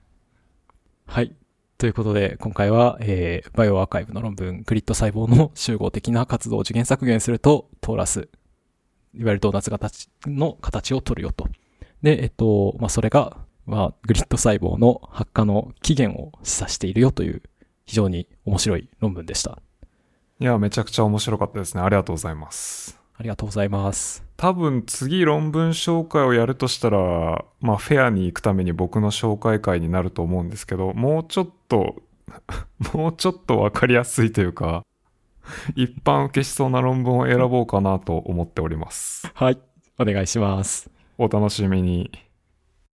[1.08, 1.36] はい。
[1.78, 8.30] ということで、今回は、えー、バイオアーカイブの論文、グリッド細胞の集合的な活動を次元削減すると、トーラス、
[9.14, 11.50] いわゆるドーナツ形の形を取るよと。
[12.02, 17.42] で、えっと、まあ、それが、まあ、グリッド細胞の発火の起源を示唆しているよという、
[17.86, 19.60] 非常に面白い論文でした。
[20.40, 21.82] いや、めちゃくちゃ面白かったですね。
[21.82, 23.00] ありがとうございます。
[23.22, 24.26] ありがとうございます。
[24.36, 31.98] 多分次論文紹介をやるとしたら、まあフェアに行くために僕の紹介会になると思うんですけど、もうちょっと、
[32.94, 34.84] もうちょっとわかりやすいというか、
[35.76, 39.30] 一般受けしそうな論文を選ぼうかなと思っております。
[39.36, 39.60] はい。
[40.00, 40.90] お願いします。
[41.20, 42.10] お楽しみに。